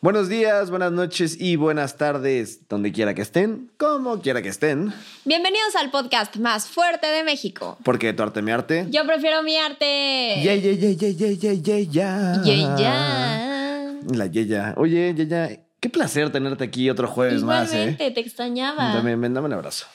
Buenos 0.00 0.28
días, 0.28 0.70
buenas 0.70 0.92
noches 0.92 1.36
y 1.40 1.56
buenas 1.56 1.96
tardes, 1.96 2.68
donde 2.68 2.92
quiera 2.92 3.14
que 3.14 3.22
estén, 3.22 3.72
como 3.76 4.20
quiera 4.20 4.40
que 4.40 4.48
estén, 4.48 4.92
Bienvenidos 5.24 5.74
al 5.74 5.90
podcast 5.90 6.36
más 6.36 6.68
fuerte 6.68 7.06
de 7.08 7.24
México. 7.24 7.76
porque 7.82 8.12
tu 8.12 8.22
arte 8.22 8.40
mi 8.42 8.52
arte. 8.52 8.86
Yo 8.90 9.04
prefiero 9.04 9.42
mi 9.42 9.56
arte. 9.56 10.40
Yeah, 10.42 10.54
yeah, 10.54 10.72
yeah, 10.72 10.90
yeah, 10.92 11.10
yeah, 11.10 11.52
yeah, 11.52 11.78
yeah, 11.80 12.42
yeah. 12.44 12.76
Yeah. 12.78 13.92
La 14.14 14.26
yeya. 14.26 14.74
Oye, 14.76 15.12
yeya, 15.14 15.60
qué 15.80 15.88
placer 15.90 16.30
tenerte 16.30 16.62
aquí 16.64 16.88
otro 16.88 17.08
jueves 17.08 17.42
más, 17.42 17.72
¿eh? 17.72 17.76
Igualmente, 17.90 18.10
te 18.12 18.20
extrañaba. 18.20 18.94
Dame, 18.94 19.10
dame 19.16 19.40
un 19.40 19.52
abrazo. 19.52 19.86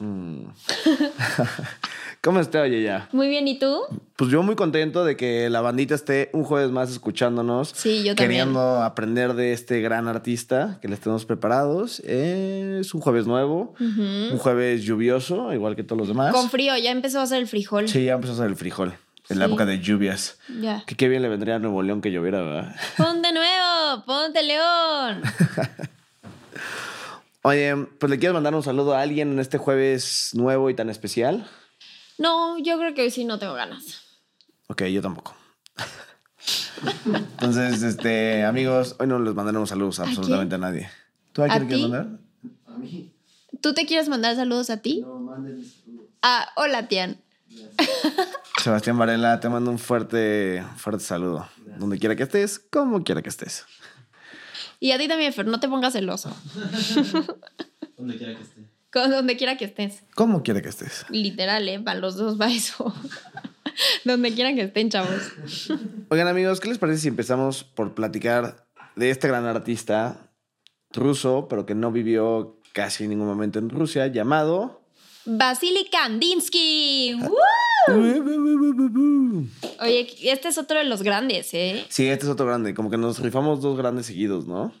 Mm. 0.00 0.46
¿Cómo 2.22 2.40
está, 2.40 2.68
yeya? 2.68 3.08
Muy 3.12 3.28
bien, 3.28 3.48
¿y 3.48 3.58
tú? 3.58 3.80
Pues 4.16 4.30
yo 4.30 4.42
muy 4.42 4.54
contento 4.54 5.06
de 5.06 5.16
que 5.16 5.48
la 5.48 5.62
bandita 5.62 5.94
esté 5.94 6.28
un 6.34 6.44
jueves 6.44 6.70
más 6.70 6.90
escuchándonos. 6.90 7.72
Sí, 7.74 8.02
yo 8.04 8.14
también. 8.14 8.42
Queriendo 8.42 8.82
aprender 8.82 9.32
de 9.32 9.54
este 9.54 9.80
gran 9.80 10.06
artista 10.06 10.78
que 10.82 10.88
les 10.88 11.00
tenemos 11.00 11.24
preparados. 11.24 12.00
Es 12.00 12.92
un 12.92 13.00
jueves 13.00 13.26
nuevo, 13.26 13.74
un 13.80 14.36
jueves 14.36 14.82
lluvioso, 14.82 15.50
igual 15.54 15.76
que 15.76 15.82
todos 15.82 15.98
los 15.98 16.08
demás. 16.08 16.34
Con 16.34 16.50
frío, 16.50 16.76
ya 16.76 16.90
empezó 16.90 17.20
a 17.20 17.22
hacer 17.22 17.38
el 17.38 17.46
frijol. 17.46 17.88
Sí, 17.88 18.04
ya 18.04 18.12
empezó 18.12 18.32
a 18.32 18.34
hacer 18.34 18.48
el 18.48 18.56
frijol. 18.56 18.92
En 19.30 19.38
la 19.38 19.46
época 19.46 19.64
de 19.64 19.78
lluvias. 19.78 20.38
Ya. 20.60 20.84
Que 20.86 20.96
qué 20.96 21.08
bien 21.08 21.22
le 21.22 21.30
vendría 21.30 21.54
a 21.54 21.58
Nuevo 21.58 21.82
León 21.82 22.02
que 22.02 22.12
lloviera, 22.12 22.42
¿verdad? 22.42 22.76
Ponte 22.98 23.32
nuevo, 23.32 24.04
ponte 24.04 24.42
león. 24.42 25.22
Oye, 27.42 27.74
pues 27.98 28.10
le 28.10 28.18
quieres 28.18 28.34
mandar 28.34 28.54
un 28.54 28.62
saludo 28.62 28.94
a 28.94 29.00
alguien 29.00 29.32
en 29.32 29.38
este 29.38 29.56
jueves 29.56 30.32
nuevo 30.34 30.68
y 30.68 30.74
tan 30.74 30.90
especial. 30.90 31.48
No, 32.20 32.58
yo 32.58 32.78
creo 32.78 32.94
que 32.94 33.02
hoy 33.02 33.10
sí 33.10 33.24
no 33.24 33.38
tengo 33.38 33.54
ganas. 33.54 34.02
Ok, 34.68 34.84
yo 34.84 35.00
tampoco. 35.02 35.34
Entonces, 37.04 37.82
este, 37.82 38.44
amigos, 38.44 38.94
hoy 39.00 39.06
no 39.06 39.18
les 39.18 39.34
mandaremos 39.34 39.68
saludos 39.70 39.98
a 40.00 40.04
quién? 40.04 40.16
absolutamente 40.18 40.54
a 40.54 40.58
nadie. 40.58 40.90
¿Tú 41.32 41.42
a 41.42 41.46
¿A 41.46 41.48
quién 41.48 41.66
quieres 41.66 41.76
ti? 41.86 41.90
mandar? 41.90 42.18
A 42.66 42.78
mí, 42.78 43.12
¿Tú 43.60 43.74
te 43.74 43.86
quieres 43.86 44.08
mandar 44.08 44.36
saludos 44.36 44.70
a 44.70 44.76
ti? 44.82 45.00
no 45.00 45.18
manden 45.18 45.64
saludos. 45.64 46.06
Ah, 46.22 46.48
hola, 46.56 46.86
Tian. 46.88 47.20
Sebastián 48.62 48.98
Varela, 48.98 49.40
te 49.40 49.48
mando 49.48 49.70
un 49.70 49.78
fuerte, 49.78 50.62
fuerte 50.76 51.02
saludo. 51.02 51.48
Donde 51.78 51.98
quiera 51.98 52.14
que 52.16 52.22
estés, 52.24 52.58
como 52.58 53.02
quiera 53.02 53.22
que 53.22 53.30
estés. 53.30 53.64
Y 54.78 54.92
a 54.92 54.98
ti 54.98 55.08
también, 55.08 55.32
Fer, 55.32 55.46
no 55.46 55.58
te 55.58 55.68
pongas 55.68 55.94
celoso. 55.94 56.30
Donde 57.96 58.16
quiera 58.18 58.34
que 58.36 58.42
esté. 58.42 58.69
Donde 58.92 59.36
quiera 59.36 59.56
que 59.56 59.66
estés. 59.66 60.02
Como 60.14 60.42
quiera 60.42 60.60
que 60.62 60.68
estés. 60.68 61.06
Literal, 61.10 61.68
¿eh? 61.68 61.80
Para 61.80 62.00
los 62.00 62.16
dos 62.16 62.40
va 62.40 62.50
eso. 62.50 62.92
donde 64.04 64.32
quiera 64.34 64.54
que 64.54 64.62
estén, 64.62 64.90
chavos. 64.90 65.32
Oigan, 66.08 66.28
amigos, 66.28 66.60
¿qué 66.60 66.68
les 66.68 66.78
parece 66.78 67.02
si 67.02 67.08
empezamos 67.08 67.64
por 67.64 67.94
platicar 67.94 68.66
de 68.96 69.10
este 69.10 69.28
gran 69.28 69.46
artista 69.46 70.30
ruso, 70.92 71.46
pero 71.48 71.66
que 71.66 71.74
no 71.74 71.92
vivió 71.92 72.58
casi 72.72 73.04
en 73.04 73.10
ningún 73.10 73.26
momento 73.26 73.58
en 73.58 73.70
Rusia, 73.70 74.06
llamado. 74.08 74.82
Vasily 75.24 75.88
Kandinsky. 75.90 77.14
¡Woo! 77.20 77.36
Oye, 79.80 80.14
este 80.22 80.48
es 80.48 80.58
otro 80.58 80.78
de 80.78 80.84
los 80.84 81.02
grandes, 81.02 81.52
¿eh? 81.54 81.84
Sí, 81.88 82.06
este 82.08 82.26
es 82.26 82.30
otro 82.30 82.46
grande. 82.46 82.74
Como 82.74 82.90
que 82.90 82.96
nos 82.96 83.18
rifamos 83.20 83.60
dos 83.60 83.76
grandes 83.76 84.06
seguidos, 84.06 84.46
¿no? 84.46 84.72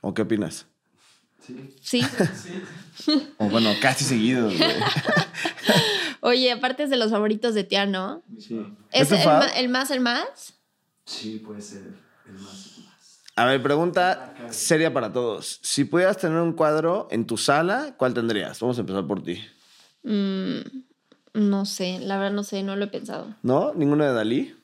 ¿O 0.00 0.14
qué 0.14 0.22
opinas? 0.22 0.66
Sí. 1.46 1.70
Sí. 1.82 2.02
Sí. 2.96 3.28
O 3.38 3.48
bueno, 3.48 3.70
casi 3.82 4.04
seguidos, 4.04 4.56
güey. 4.56 4.70
Oye, 6.20 6.52
aparte 6.52 6.84
es 6.84 6.90
de 6.90 6.96
los 6.96 7.10
favoritos 7.10 7.54
de 7.54 7.64
Tian, 7.64 7.90
¿no? 7.92 8.22
Sí. 8.38 8.60
¿Es 8.92 9.02
¿Es 9.02 9.08
tu 9.08 9.14
el, 9.16 9.20
fab? 9.22 9.40
ma- 9.40 9.48
el 9.58 9.68
más, 9.68 9.90
el 9.90 10.00
más? 10.00 10.54
Sí, 11.04 11.42
puede 11.44 11.60
ser 11.60 11.82
el 12.26 12.32
más. 12.34 12.72
el 12.78 12.84
más. 12.84 13.22
A 13.36 13.44
ver, 13.46 13.62
pregunta 13.62 14.34
seria 14.50 14.92
para 14.94 15.12
todos. 15.12 15.58
Si 15.62 15.84
pudieras 15.84 16.16
tener 16.18 16.38
un 16.38 16.52
cuadro 16.54 17.08
en 17.10 17.26
tu 17.26 17.36
sala, 17.36 17.94
¿cuál 17.98 18.14
tendrías? 18.14 18.60
Vamos 18.60 18.78
a 18.78 18.80
empezar 18.80 19.06
por 19.06 19.22
ti. 19.22 19.44
Mm, 20.04 20.60
no 21.34 21.66
sé, 21.66 21.98
la 22.00 22.16
verdad 22.18 22.32
no 22.34 22.44
sé, 22.44 22.62
no 22.62 22.76
lo 22.76 22.84
he 22.84 22.88
pensado. 22.88 23.34
¿No? 23.42 23.74
¿Ninguno 23.74 24.04
de 24.04 24.12
Dalí? 24.12 24.54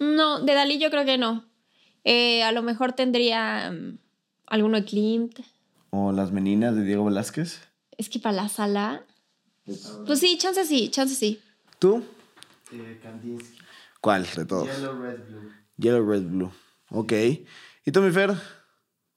No, 0.00 0.40
de 0.40 0.52
Dalí 0.54 0.78
yo 0.78 0.90
creo 0.90 1.04
que 1.04 1.18
no. 1.18 1.44
Eh, 2.04 2.42
a 2.42 2.52
lo 2.52 2.62
mejor 2.62 2.92
tendría 2.92 3.70
mm, 3.70 3.98
alguno 4.48 4.76
de 4.78 4.84
Klimt. 4.84 5.38
¿O 5.98 6.12
las 6.12 6.30
meninas 6.30 6.76
de 6.76 6.82
Diego 6.82 7.06
Velázquez? 7.06 7.62
Es 7.96 8.10
que 8.10 8.18
para 8.18 8.36
la 8.36 8.48
sala. 8.50 9.02
Pues 9.64 10.20
sí, 10.20 10.36
chance 10.36 10.66
sí, 10.66 10.90
chance 10.90 11.14
sí. 11.14 11.40
¿Tú? 11.78 12.04
Eh, 12.70 13.00
Kandinsky. 13.02 13.56
¿Cuál 14.02 14.26
de 14.36 14.44
todos? 14.44 14.66
Yellow, 14.66 15.00
red, 15.00 15.18
blue. 15.26 15.52
Yellow, 15.78 16.06
Red, 16.06 16.22
Blue. 16.22 16.52
Ok. 16.90 17.12
¿Y 17.86 17.92
tú, 17.92 18.02
mi 18.02 18.10
Fer? 18.10 18.34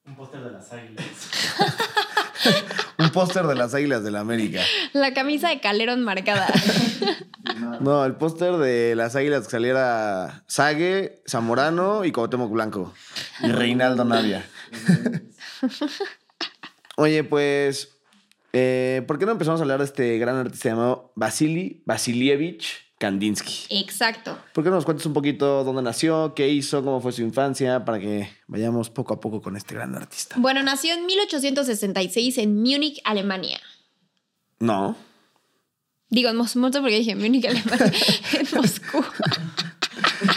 Un 0.06 0.16
póster 0.16 0.42
de 0.42 0.52
las 0.52 0.72
águilas. 0.72 1.06
Un 2.98 3.10
póster 3.10 3.46
de 3.46 3.56
las 3.56 3.74
Águilas 3.74 4.04
de 4.04 4.12
la 4.12 4.22
América. 4.22 4.62
La 4.94 5.14
camisa 5.14 5.50
de 5.50 5.60
Calero 5.60 5.92
enmarcada. 5.92 6.48
No, 7.82 8.06
el 8.06 8.16
póster 8.16 8.58
de 8.58 8.96
las 8.96 9.16
Águilas 9.16 9.46
que 9.46 9.52
saliera 9.52 10.44
Sague, 10.48 11.24
Zamorano 11.28 12.06
y 12.06 12.12
Cuauhtémoc 12.12 12.52
Blanco. 12.52 12.94
Y 13.42 13.52
Reinaldo 13.52 14.06
Navia. 14.06 14.46
Oye, 17.00 17.24
pues, 17.24 17.98
eh, 18.52 19.04
¿por 19.08 19.18
qué 19.18 19.26
no 19.26 19.32
empezamos 19.32 19.62
a 19.62 19.64
hablar 19.64 19.80
de 19.80 19.86
este 19.86 20.18
gran 20.18 20.36
artista 20.36 20.68
llamado 20.68 21.14
Vasily 21.16 21.82
Vasilievich 21.86 22.92
Kandinsky? 22.98 23.68
Exacto. 23.80 24.38
¿Por 24.54 24.66
qué 24.66 24.70
no 24.70 24.76
nos 24.76 24.84
cuentas 24.84 25.06
un 25.06 25.14
poquito 25.14 25.64
dónde 25.64 25.82
nació, 25.82 26.34
qué 26.36 26.50
hizo, 26.50 26.84
cómo 26.84 27.00
fue 27.00 27.14
su 27.14 27.22
infancia, 27.22 27.86
para 27.86 28.02
que 28.02 28.30
vayamos 28.48 28.90
poco 28.90 29.14
a 29.14 29.22
poco 29.22 29.42
con 29.42 29.56
este 29.56 29.76
gran 29.76 29.96
artista? 29.96 30.36
Bueno, 30.40 30.62
nació 30.62 30.94
en 30.94 31.06
1866 31.06 32.38
en 32.38 32.58
Múnich, 32.58 33.00
Alemania. 33.06 33.62
No. 34.60 34.98
Digo, 36.10 36.30
en 36.30 36.36
Moscú, 36.36 36.60
no 36.60 36.70
sé 36.70 36.82
por 36.82 36.90
qué 36.90 36.98
dije 36.98 37.16
Múnich, 37.16 37.46
Alemania. 37.46 37.94
en 38.34 38.48
Moscú. 38.58 39.06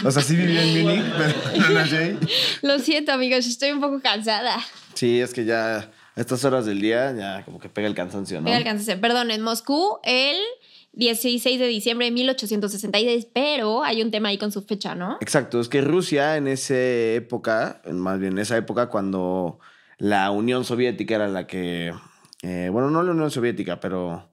O 0.05 0.11
sea, 0.11 0.21
sí 0.21 0.37
vivió 0.37 0.61
en 0.61 0.81
Múnich, 0.81 1.13
pero 1.17 1.59
no 1.59 1.69
nació 1.71 1.97
ahí. 1.97 2.19
Lo 2.61 2.79
siento, 2.79 3.11
amigos, 3.11 3.47
estoy 3.47 3.71
un 3.71 3.81
poco 3.81 3.99
cansada. 4.01 4.63
Sí, 4.93 5.19
es 5.19 5.33
que 5.33 5.43
ya 5.43 5.91
a 6.15 6.21
estas 6.21 6.45
horas 6.45 6.65
del 6.65 6.79
día 6.81 7.11
ya 7.13 7.43
como 7.45 7.59
que 7.59 7.69
pega 7.69 7.87
el 7.87 7.95
cansancio, 7.95 8.39
¿no? 8.39 8.45
Me 8.45 8.55
alcancé. 8.55 8.97
Perdón, 8.97 9.31
en 9.31 9.41
Moscú, 9.41 9.99
el 10.03 10.37
16 10.93 11.59
de 11.59 11.67
diciembre 11.67 12.05
de 12.05 12.11
1866, 12.11 13.27
pero 13.33 13.83
hay 13.83 14.01
un 14.01 14.11
tema 14.11 14.29
ahí 14.29 14.37
con 14.37 14.51
su 14.51 14.61
fecha, 14.61 14.93
¿no? 14.93 15.17
Exacto, 15.21 15.59
es 15.59 15.69
que 15.69 15.81
Rusia 15.81 16.37
en 16.37 16.47
esa 16.47 16.75
época, 16.75 17.81
más 17.91 18.19
bien 18.19 18.33
en 18.33 18.39
esa 18.39 18.57
época 18.57 18.87
cuando 18.87 19.59
la 19.97 20.29
Unión 20.29 20.65
Soviética 20.65 21.15
era 21.15 21.27
la 21.27 21.47
que, 21.47 21.93
eh, 22.43 22.69
bueno, 22.71 22.91
no 22.91 23.01
la 23.01 23.11
Unión 23.11 23.31
Soviética, 23.31 23.79
pero 23.79 24.29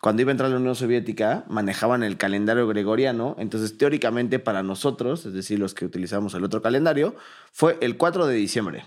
cuando 0.00 0.22
iba 0.22 0.30
a 0.30 0.32
entrar 0.32 0.50
la 0.50 0.58
Unión 0.58 0.76
Soviética 0.76 1.44
manejaban 1.48 2.04
el 2.04 2.16
calendario 2.16 2.68
gregoriano, 2.68 3.34
entonces 3.38 3.76
teóricamente 3.76 4.38
para 4.38 4.62
nosotros, 4.62 5.26
es 5.26 5.32
decir, 5.32 5.58
los 5.58 5.74
que 5.74 5.84
utilizamos 5.84 6.34
el 6.34 6.44
otro 6.44 6.62
calendario, 6.62 7.16
fue 7.52 7.78
el 7.80 7.96
4 7.96 8.26
de 8.28 8.36
diciembre. 8.36 8.84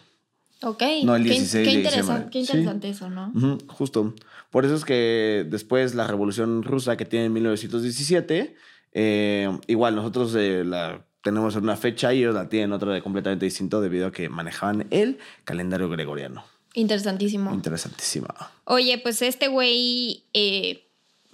Ok. 0.63 0.83
No, 1.03 1.15
el 1.15 1.23
Qué- 1.23 1.29
16 1.31 1.67
qué, 1.67 1.71
de 1.73 1.77
interesante, 1.79 2.03
diciembre. 2.25 2.29
qué 2.31 2.45
Sí. 2.45 2.51
interesante 2.51 2.89
eso, 2.89 3.09
¿no? 3.09 3.57
Justo. 3.67 4.13
Por 4.49 4.65
eso 4.65 4.75
es 4.75 4.85
que 4.85 5.45
después 5.49 5.95
la 5.95 6.07
revolución 6.07 6.63
rusa 6.63 6.95
que 6.97 7.05
tiene 7.05 7.25
en 7.25 7.33
1917, 7.33 8.55
eh, 8.93 9.49
igual 9.67 9.95
nosotros 9.95 10.33
eh, 10.35 10.63
la 10.65 11.05
tenemos 11.21 11.55
en 11.55 11.63
una 11.63 11.75
fecha 11.77 12.13
y 12.13 12.19
ellos 12.19 12.35
la 12.35 12.49
tienen 12.49 12.71
otra 12.73 12.93
de 12.93 13.01
completamente 13.01 13.45
distinto 13.45 13.81
debido 13.81 14.07
a 14.07 14.11
que 14.11 14.29
manejaban 14.29 14.87
el 14.91 15.17
calendario 15.45 15.89
gregoriano. 15.89 16.43
Interesantísimo. 16.75 17.53
Interesantísima. 17.53 18.33
Oye, 18.65 18.97
pues 18.97 19.21
este 19.21 19.47
güey, 19.47 20.25
eh, 20.33 20.89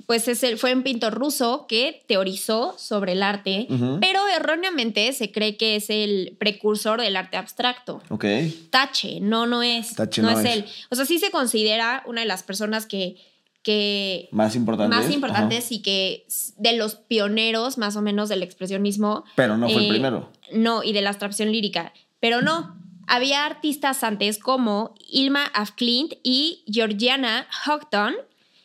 pues 0.09 0.28
es 0.28 0.42
el, 0.42 0.58
fue 0.58 0.74
un 0.74 0.81
pintor 0.81 1.14
ruso 1.14 1.68
que 1.68 2.03
teorizó 2.08 2.74
sobre 2.80 3.12
el 3.12 3.22
arte, 3.22 3.68
pero 4.01 4.22
erróneamente 4.36 5.13
se 5.13 5.31
cree 5.31 5.56
que 5.56 5.75
es 5.75 5.92
el 5.92 6.36
precursor 6.39 7.00
del 7.00 7.16
arte 7.16 7.38
abstracto. 7.38 8.01
Ok. 8.10 8.25
Tache, 8.72 9.19
no, 9.19 9.45
no 9.45 9.62
es. 9.62 9.94
Tache 9.94 10.24
no, 10.24 10.31
no 10.31 10.39
es, 10.39 10.45
es. 10.48 10.56
él. 10.56 10.66
O 10.89 10.95
sea, 10.95 11.06
sí 11.06 11.19
se 11.19 11.30
considera 11.30 12.01
una 12.07 12.22
de 12.22 12.28
las 12.28 12.42
personas 12.42 12.88
que, 12.88 13.18
que 13.62 14.30
Más 14.31 14.56
importante. 14.56 14.95
más 14.95 15.12
importantes 15.12 15.72
y 15.72 15.83
que 15.83 16.25
de 16.57 16.75
los 16.75 16.95
pioneros 16.95 17.78
más 17.78 17.95
o 17.95 18.01
menos 18.01 18.30
del 18.30 18.42
expresionismo. 18.42 19.25
Pero 19.36 19.57
no 19.57 19.69
fue 19.69 19.80
el 19.80 19.86
eh, 19.86 19.89
primero. 19.89 20.31
No, 20.51 20.81
y 20.81 20.92
de 20.92 21.04
la 21.04 21.12
abstracción 21.12 21.51
lírica. 21.51 21.94
Pero 22.19 22.42
no, 22.42 22.75
había 23.06 23.45
artistas 23.45 24.04
antes 24.04 24.39
como 24.39 24.95
Ilma 25.07 25.45
Afklint 25.54 26.13
y 26.24 26.63
Georgiana 26.66 27.45
Houghton, 27.63 28.16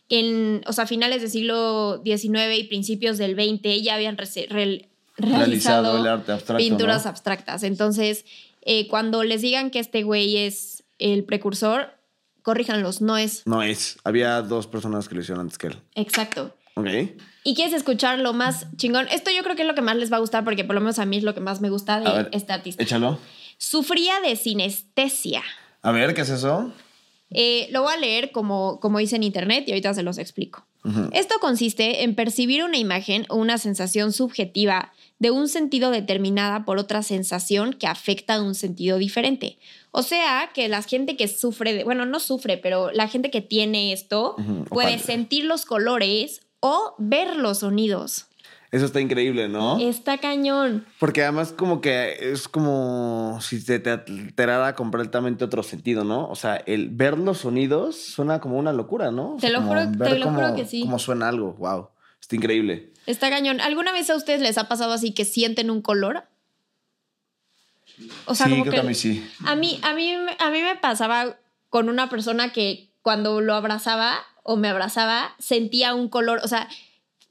en, 0.09 0.63
o 0.67 0.73
sea, 0.73 0.87
finales 0.87 1.23
del 1.23 1.31
siglo 1.31 2.03
XIX 2.05 2.59
y 2.59 2.65
principios 2.65 3.19
del 3.19 3.35
XX 3.35 3.83
ya 3.83 3.95
habían 3.95 4.17
Realizado 4.17 4.89
realizado 5.17 5.99
el 5.99 6.07
arte 6.09 6.33
abstracto, 6.33 6.59
pinturas 6.59 7.05
¿no? 7.05 7.11
abstractas. 7.11 7.63
Entonces, 7.63 8.25
eh, 8.63 8.89
cuando 8.89 9.23
les 9.23 9.43
digan 9.43 9.71
que 9.71 9.79
este 9.79 10.03
güey 10.03 10.37
es 10.39 10.83
el 10.99 11.25
precursor, 11.25 11.91
corríjanlos, 12.43 13.01
no 13.01 13.17
es 13.17 13.43
No 13.47 13.63
es. 13.63 13.99
Había 14.05 14.43
dos 14.43 14.67
personas 14.67 15.09
que 15.09 15.15
lo 15.15 15.21
hicieron 15.21 15.43
antes 15.43 15.59
que 15.59 15.69
él. 15.69 15.77
exacto. 15.95 16.55
Ok. 16.77 16.89
¿Y 17.45 17.55
quieres 17.55 17.73
escuchar 17.73 18.19
lo 18.19 18.33
más 18.33 18.67
chingón? 18.77 19.07
Esto 19.09 19.31
yo 19.31 19.45
creo 19.45 19.55
que 19.55 19.63
es 19.63 19.69
lo 19.69 19.77
que 19.77 19.81
más 19.83 19.97
les 19.97 20.11
va 20.13 20.17
a 20.17 20.21
gustar 20.21 20.43
porque 20.43 20.65
por 20.65 20.75
lo 20.75 20.81
menos 20.81 20.99
a 20.99 21.07
mí 21.07 21.17
es 21.19 21.23
lo 21.23 21.33
que 21.33 21.41
más 21.41 21.61
me 21.61 21.71
gusta 21.71 22.01
de 22.01 22.11
ver, 22.11 22.29
este 22.33 22.53
artista. 22.53 22.83
Échalo. 22.83 23.19
Sufría 23.59 24.21
de 24.21 24.35
sinestesia. 24.35 25.43
A 25.83 25.93
ver, 25.93 26.15
¿qué 26.15 26.23
es 26.23 26.31
eso? 26.31 26.73
Eh, 27.35 27.69
lo 27.71 27.83
voy 27.83 27.93
a 27.93 27.97
leer 27.97 28.33
como, 28.33 28.81
como 28.81 28.99
dice 28.99 29.17
en 29.17 29.23
internet 29.23 29.65
y 29.67 29.73
ahorita 29.73 29.93
se 29.95 30.03
los 30.03 30.19
explico. 30.19 30.67
Esto 31.13 31.37
consiste 31.41 32.03
en 32.03 32.15
percibir 32.15 32.63
una 32.63 32.77
imagen 32.77 33.25
o 33.31 33.37
una 33.37 33.57
sensación 33.57 34.13
subjetiva 34.13 34.93
de 35.19 35.31
un 35.31 35.49
sentido 35.49 35.91
determinada 35.91 36.67
por 36.67 36.77
otra 36.77 37.03
sensación 37.03 37.73
que 37.73 37.87
afecta 37.87 38.35
a 38.35 38.43
un 38.43 38.55
sentido 38.55 38.99
diferente. 38.99 39.57
O 39.93 40.03
sea, 40.03 40.51
que 40.53 40.69
la 40.69 40.83
gente 40.83 41.17
que 41.17 41.27
sufre, 41.27 41.73
de, 41.73 41.85
bueno, 41.85 42.05
no 42.05 42.21
sufre, 42.21 42.59
pero 42.59 42.93
la 42.93 43.09
gente 43.09 43.31
que 43.31 43.41
tiene 43.41 43.95
esto 43.95 44.37
puede 44.69 44.99
sentir 44.99 45.47
los 45.47 45.65
colores 45.65 46.43
o 46.61 46.95
ver 46.99 47.37
los 47.37 47.61
sonidos. 47.61 48.27
Eso 48.75 48.87
está 48.87 49.01
increíble, 49.01 49.49
¿no? 49.49 49.79
Está 49.79 50.19
cañón. 50.19 50.85
Porque 50.99 51.23
además 51.23 51.53
como 51.53 51.81
que 51.81 52.33
es 52.33 52.49
como 52.49 53.39
si 53.41 53.61
se 53.61 53.79
te 53.79 53.91
alterara 53.91 54.75
completamente 54.75 55.45
otro 55.45 55.63
sentido, 55.63 56.03
¿no? 56.03 56.29
O 56.29 56.35
sea, 56.35 56.57
el 56.57 56.89
ver 56.89 57.17
los 57.17 57.39
sonidos 57.39 57.95
suena 57.97 58.41
como 58.41 58.59
una 58.59 58.73
locura, 58.73 59.13
¿no? 59.13 59.37
Te 59.41 59.51
lo 59.51 59.59
como 59.61 59.69
juro- 59.75 59.91
ver 59.97 60.13
te 60.15 60.19
lo 60.19 60.31
juro 60.33 60.57
que 60.57 60.65
sí. 60.67 60.81
Cómo 60.81 60.99
suena 60.99 61.29
algo, 61.29 61.53
wow. 61.53 61.91
Está 62.21 62.35
increíble. 62.35 62.93
Está 63.07 63.31
cañón. 63.31 63.61
¿Alguna 63.61 63.93
vez 63.93 64.11
a 64.11 64.17
ustedes 64.17 64.41
les 64.41 64.59
ha 64.59 64.67
pasado 64.67 64.93
así 64.93 65.13
que 65.13 65.25
sienten 65.25 65.71
un 65.71 65.81
color? 65.81 66.25
O 68.27 68.35
sea, 68.35 68.47
sí, 68.47 68.53
como 68.53 68.63
creo 68.65 68.73
que 68.73 68.81
que 68.81 68.87
a 68.87 68.89
mí 68.89 68.95
sí. 68.95 69.25
A 69.47 69.55
mí, 69.55 69.79
a, 69.83 69.95
mí, 69.95 70.17
a 70.41 70.51
mí 70.51 70.61
me 70.63 70.75
pasaba 70.77 71.37
con 71.71 71.89
una 71.89 72.09
persona 72.09 72.53
que 72.53 72.91
cuando 73.03 73.41
lo 73.41 73.55
abrazaba 73.55 74.17
o 74.43 74.57
me 74.57 74.69
abrazaba, 74.69 75.37
sentía 75.39 75.95
un 75.95 76.09
color, 76.09 76.41
o 76.43 76.49
sea, 76.49 76.69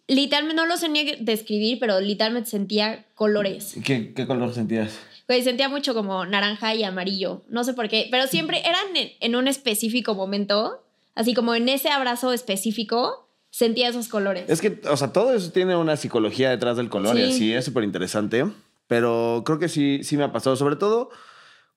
literalmente 0.07 0.61
no 0.61 0.67
lo 0.67 0.77
sé 0.77 0.89
ni 0.89 1.15
describir, 1.19 1.79
pero 1.79 1.99
literalmente 2.01 2.49
sentía 2.49 3.05
colores. 3.15 3.75
¿Qué, 3.83 4.13
qué 4.13 4.27
color 4.27 4.53
sentías? 4.53 4.97
Sentía 5.43 5.67
mucho 5.67 5.95
como 5.95 6.25
naranja 6.27 6.75
y 6.75 6.83
amarillo, 6.83 7.43
no 7.49 7.63
sé 7.63 7.73
por 7.73 7.89
qué, 7.89 8.07
pero 8.11 8.27
siempre 8.27 8.61
eran 8.67 8.95
en, 8.95 9.09
en 9.19 9.35
un 9.35 9.47
específico 9.47 10.13
momento, 10.13 10.83
así 11.15 11.33
como 11.33 11.55
en 11.55 11.69
ese 11.69 11.89
abrazo 11.89 12.33
específico, 12.33 13.27
sentía 13.49 13.89
esos 13.89 14.09
colores. 14.09 14.45
Es 14.47 14.61
que, 14.61 14.79
o 14.87 14.95
sea, 14.95 15.11
todo 15.11 15.33
eso 15.33 15.51
tiene 15.51 15.75
una 15.75 15.97
psicología 15.97 16.51
detrás 16.51 16.77
del 16.77 16.89
color 16.89 17.17
y 17.17 17.25
Sí. 17.25 17.31
así 17.31 17.53
es 17.53 17.65
súper 17.65 17.83
interesante. 17.83 18.45
Pero 18.87 19.41
creo 19.45 19.57
que 19.57 19.69
sí, 19.69 20.01
sí 20.03 20.17
me 20.17 20.23
ha 20.25 20.31
pasado. 20.31 20.55
Sobre 20.55 20.75
todo 20.75 21.09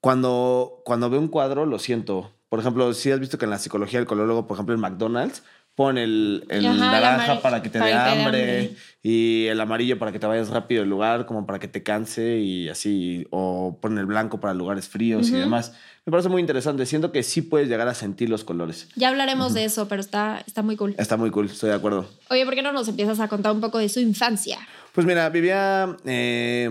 cuando, 0.00 0.82
cuando 0.84 1.08
veo 1.08 1.20
un 1.20 1.28
cuadro, 1.28 1.64
lo 1.66 1.78
siento. 1.78 2.32
Por 2.48 2.60
ejemplo, 2.60 2.92
si 2.92 3.10
has 3.10 3.20
visto 3.20 3.38
que 3.38 3.44
en 3.46 3.50
la 3.52 3.58
psicología 3.58 3.98
del 3.98 4.06
color, 4.06 4.26
luego, 4.26 4.46
por 4.46 4.56
ejemplo, 4.56 4.74
en 4.74 4.80
McDonald's, 4.80 5.42
pone 5.76 6.02
el, 6.04 6.44
el 6.48 6.66
Ajá, 6.66 6.74
naranja 6.90 7.40
para 7.42 7.62
que 7.62 7.68
te 7.68 7.78
dé 7.78 7.92
hambre, 7.92 8.24
hambre. 8.24 8.76
y 9.02 9.46
el 9.46 9.60
amarillo 9.60 9.98
para 9.98 10.10
que 10.10 10.18
te 10.18 10.26
vayas 10.26 10.48
rápido 10.48 10.80
del 10.80 10.88
lugar, 10.90 11.26
como 11.26 11.46
para 11.46 11.58
que 11.58 11.68
te 11.68 11.82
canse 11.82 12.38
y 12.38 12.68
así. 12.68 13.26
O 13.30 13.78
pone 13.80 14.00
el 14.00 14.06
blanco 14.06 14.40
para 14.40 14.54
lugares 14.54 14.88
fríos 14.88 15.28
y 15.28 15.32
demás. 15.32 15.74
Me 16.06 16.10
parece 16.10 16.30
muy 16.30 16.40
interesante. 16.40 16.86
Siento 16.86 17.12
que 17.12 17.22
sí 17.22 17.42
puedes 17.42 17.68
llegar 17.68 17.88
a 17.88 17.94
sentir 17.94 18.30
los 18.30 18.42
colores. 18.42 18.88
Ya 18.96 19.08
hablaremos 19.10 19.52
de 19.54 19.64
eso, 19.64 19.86
pero 19.86 20.00
está, 20.00 20.42
está 20.46 20.62
muy 20.62 20.76
cool. 20.76 20.94
Está 20.98 21.16
muy 21.18 21.30
cool, 21.30 21.46
estoy 21.46 21.68
de 21.70 21.76
acuerdo. 21.76 22.08
Oye, 22.30 22.44
¿por 22.46 22.54
qué 22.54 22.62
no 22.62 22.72
nos 22.72 22.88
empiezas 22.88 23.20
a 23.20 23.28
contar 23.28 23.52
un 23.52 23.60
poco 23.60 23.78
de 23.78 23.88
su 23.90 24.00
infancia? 24.00 24.58
Pues 24.92 25.06
mira, 25.06 25.28
vivía 25.28 25.94
eh, 26.06 26.70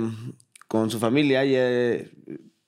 con 0.67 0.89
su 0.89 0.97
familia 0.97 1.45
y, 1.45 1.51
eh, 1.55 2.09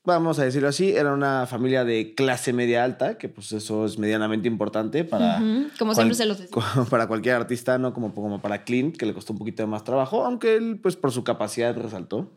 vamos 0.07 0.39
a 0.39 0.43
decirlo 0.45 0.67
así, 0.69 0.91
era 0.91 1.13
una 1.13 1.45
familia 1.45 1.83
de 1.85 2.15
clase 2.15 2.53
media 2.53 2.83
alta, 2.83 3.17
que 3.19 3.29
pues 3.29 3.51
eso 3.51 3.85
es 3.85 3.99
medianamente 3.99 4.47
importante 4.47 5.03
para... 5.03 5.37
Como 5.77 5.93
cual- 5.93 5.95
siempre 5.95 6.15
se 6.15 6.25
los 6.25 6.39
decimos. 6.39 6.65
para 6.89 7.05
cualquier 7.07 7.35
artista, 7.35 7.77
no 7.77 7.93
como, 7.93 8.15
como 8.15 8.41
para 8.41 8.63
Clint, 8.63 8.97
que 8.97 9.05
le 9.05 9.13
costó 9.13 9.33
un 9.33 9.39
poquito 9.39 9.61
de 9.61 9.67
más 9.67 9.83
trabajo, 9.83 10.25
aunque 10.25 10.55
él, 10.55 10.79
pues 10.81 10.95
por 10.95 11.11
su 11.11 11.23
capacidad 11.23 11.75
resaltó. 11.77 12.31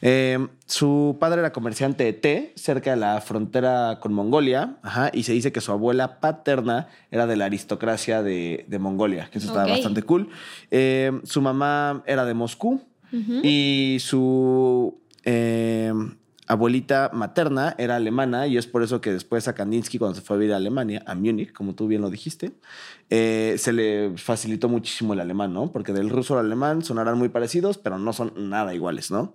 Eh, 0.00 0.44
su 0.66 1.16
padre 1.20 1.40
era 1.40 1.52
comerciante 1.52 2.02
de 2.04 2.12
té 2.14 2.52
cerca 2.56 2.90
de 2.90 2.96
la 2.96 3.20
frontera 3.20 3.98
con 4.00 4.12
Mongolia, 4.12 4.78
ajá, 4.82 5.10
y 5.12 5.22
se 5.22 5.32
dice 5.32 5.52
que 5.52 5.60
su 5.60 5.70
abuela 5.70 6.18
paterna 6.20 6.88
era 7.10 7.26
de 7.26 7.36
la 7.36 7.44
aristocracia 7.44 8.22
de, 8.22 8.64
de 8.68 8.78
Mongolia, 8.78 9.28
que 9.30 9.38
eso 9.38 9.48
está 9.48 9.64
Ok. 9.64 9.68
bastante 9.70 10.02
cool. 10.02 10.30
Eh, 10.70 11.12
su 11.24 11.40
mamá 11.42 12.02
era 12.06 12.24
de 12.24 12.34
Moscú 12.34 12.80
y 13.42 13.98
su 14.00 14.98
eh, 15.24 15.92
abuelita 16.52 17.10
materna 17.12 17.74
era 17.78 17.96
alemana 17.96 18.46
y 18.46 18.56
es 18.56 18.66
por 18.66 18.82
eso 18.82 19.00
que 19.00 19.12
después 19.12 19.48
a 19.48 19.54
Kandinsky, 19.54 19.98
cuando 19.98 20.14
se 20.14 20.22
fue 20.22 20.36
a 20.36 20.38
vivir 20.38 20.54
a 20.54 20.56
Alemania, 20.56 21.02
a 21.06 21.14
Múnich, 21.14 21.52
como 21.52 21.74
tú 21.74 21.86
bien 21.86 22.00
lo 22.00 22.10
dijiste, 22.10 22.52
eh, 23.10 23.56
se 23.58 23.72
le 23.72 24.16
facilitó 24.16 24.68
muchísimo 24.68 25.14
el 25.14 25.20
alemán, 25.20 25.52
¿no? 25.52 25.72
Porque 25.72 25.92
del 25.92 26.10
ruso 26.10 26.38
al 26.38 26.46
alemán 26.46 26.82
sonarán 26.82 27.18
muy 27.18 27.28
parecidos, 27.28 27.78
pero 27.78 27.98
no 27.98 28.12
son 28.12 28.32
nada 28.50 28.74
iguales, 28.74 29.10
¿no? 29.10 29.34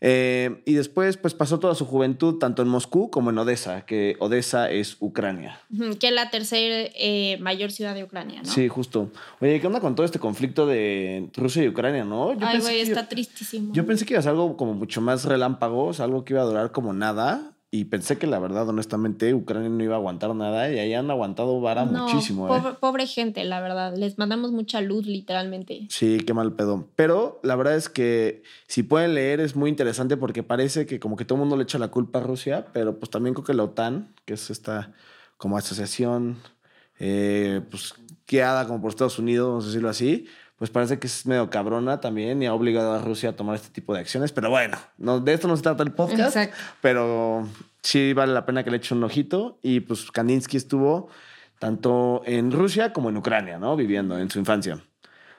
Eh, 0.00 0.62
y 0.64 0.74
después, 0.74 1.16
pues 1.16 1.34
pasó 1.34 1.58
toda 1.58 1.74
su 1.74 1.84
juventud 1.84 2.38
tanto 2.38 2.62
en 2.62 2.68
Moscú 2.68 3.10
como 3.10 3.30
en 3.30 3.38
Odessa, 3.38 3.84
que 3.84 4.16
Odessa 4.20 4.70
es 4.70 4.96
Ucrania. 5.00 5.60
Que 5.98 6.08
es 6.08 6.12
la 6.12 6.30
tercera 6.30 6.88
eh, 6.94 7.36
mayor 7.40 7.72
ciudad 7.72 7.94
de 7.94 8.04
Ucrania, 8.04 8.42
¿no? 8.42 8.50
Sí, 8.50 8.68
justo. 8.68 9.10
Oye, 9.40 9.60
¿qué 9.60 9.66
onda 9.66 9.80
con 9.80 9.94
todo 9.94 10.06
este 10.06 10.18
conflicto 10.18 10.66
de 10.66 11.28
Rusia 11.36 11.64
y 11.64 11.68
Ucrania, 11.68 12.04
no? 12.04 12.32
Yo 12.38 12.46
Ay, 12.46 12.60
güey, 12.60 12.80
está 12.80 13.08
tristísimo. 13.08 13.72
Yo 13.74 13.86
pensé 13.86 14.06
que 14.06 14.14
iba 14.14 14.20
a 14.20 14.22
ser 14.22 14.30
algo 14.30 14.56
como 14.56 14.74
mucho 14.74 15.00
más 15.00 15.24
relámpago, 15.24 15.86
o 15.86 15.92
sea, 15.92 16.04
algo 16.04 16.24
que 16.24 16.34
iba 16.34 16.42
a 16.42 16.46
durar 16.46 16.70
como 16.70 16.92
nada. 16.92 17.52
Y 17.70 17.84
pensé 17.84 18.16
que 18.16 18.26
la 18.26 18.38
verdad, 18.38 18.66
honestamente, 18.66 19.34
Ucrania 19.34 19.68
no 19.68 19.84
iba 19.84 19.94
a 19.94 19.98
aguantar 19.98 20.34
nada 20.34 20.72
y 20.72 20.78
ahí 20.78 20.94
han 20.94 21.10
aguantado 21.10 21.60
vara 21.60 21.84
No, 21.84 22.06
muchísimo, 22.06 22.46
¿eh? 22.46 22.58
pobre, 22.60 22.74
pobre 22.80 23.06
gente, 23.06 23.44
la 23.44 23.60
verdad. 23.60 23.94
Les 23.94 24.16
mandamos 24.16 24.52
mucha 24.52 24.80
luz, 24.80 25.04
literalmente. 25.06 25.86
Sí, 25.90 26.18
qué 26.26 26.32
mal 26.32 26.54
pedo. 26.54 26.88
Pero 26.96 27.40
la 27.42 27.56
verdad 27.56 27.76
es 27.76 27.90
que 27.90 28.42
si 28.68 28.82
pueden 28.82 29.14
leer 29.14 29.40
es 29.40 29.54
muy 29.54 29.68
interesante 29.68 30.16
porque 30.16 30.42
parece 30.42 30.86
que 30.86 30.98
como 30.98 31.16
que 31.16 31.26
todo 31.26 31.36
el 31.36 31.40
mundo 31.40 31.56
le 31.56 31.64
echa 31.64 31.78
la 31.78 31.88
culpa 31.88 32.20
a 32.20 32.22
Rusia, 32.22 32.68
pero 32.72 32.98
pues 32.98 33.10
también 33.10 33.34
creo 33.34 33.44
que 33.44 33.52
la 33.52 33.64
OTAN, 33.64 34.14
que 34.24 34.32
es 34.32 34.48
esta 34.48 34.92
como 35.36 35.58
asociación 35.58 36.38
eh, 36.98 37.60
pues 37.70 37.94
guiada 38.26 38.66
como 38.66 38.80
por 38.80 38.90
Estados 38.90 39.18
Unidos, 39.18 39.46
vamos 39.48 39.64
a 39.64 39.68
decirlo 39.68 39.88
así, 39.90 40.26
pues 40.58 40.70
parece 40.70 40.98
que 40.98 41.06
es 41.06 41.24
medio 41.24 41.48
cabrona 41.50 42.00
también 42.00 42.42
y 42.42 42.46
ha 42.46 42.54
obligado 42.54 42.92
a 42.92 43.00
Rusia 43.00 43.30
a 43.30 43.32
tomar 43.34 43.54
este 43.54 43.68
tipo 43.70 43.94
de 43.94 44.00
acciones. 44.00 44.32
Pero 44.32 44.50
bueno, 44.50 44.76
no, 44.98 45.20
de 45.20 45.32
esto 45.32 45.46
no 45.46 45.56
se 45.56 45.62
trata 45.62 45.84
el 45.84 45.92
podcast, 45.92 46.36
Exacto. 46.36 46.56
pero 46.80 47.48
sí 47.82 48.12
vale 48.12 48.32
la 48.32 48.44
pena 48.44 48.64
que 48.64 48.70
le 48.70 48.78
eche 48.78 48.94
un 48.94 49.04
ojito. 49.04 49.58
Y 49.62 49.80
pues 49.80 50.10
Kandinsky 50.10 50.56
estuvo 50.56 51.08
tanto 51.60 52.22
en 52.26 52.50
Rusia 52.50 52.92
como 52.92 53.08
en 53.08 53.16
Ucrania, 53.16 53.58
¿no? 53.58 53.76
Viviendo 53.76 54.18
en 54.18 54.30
su 54.30 54.40
infancia. 54.40 54.82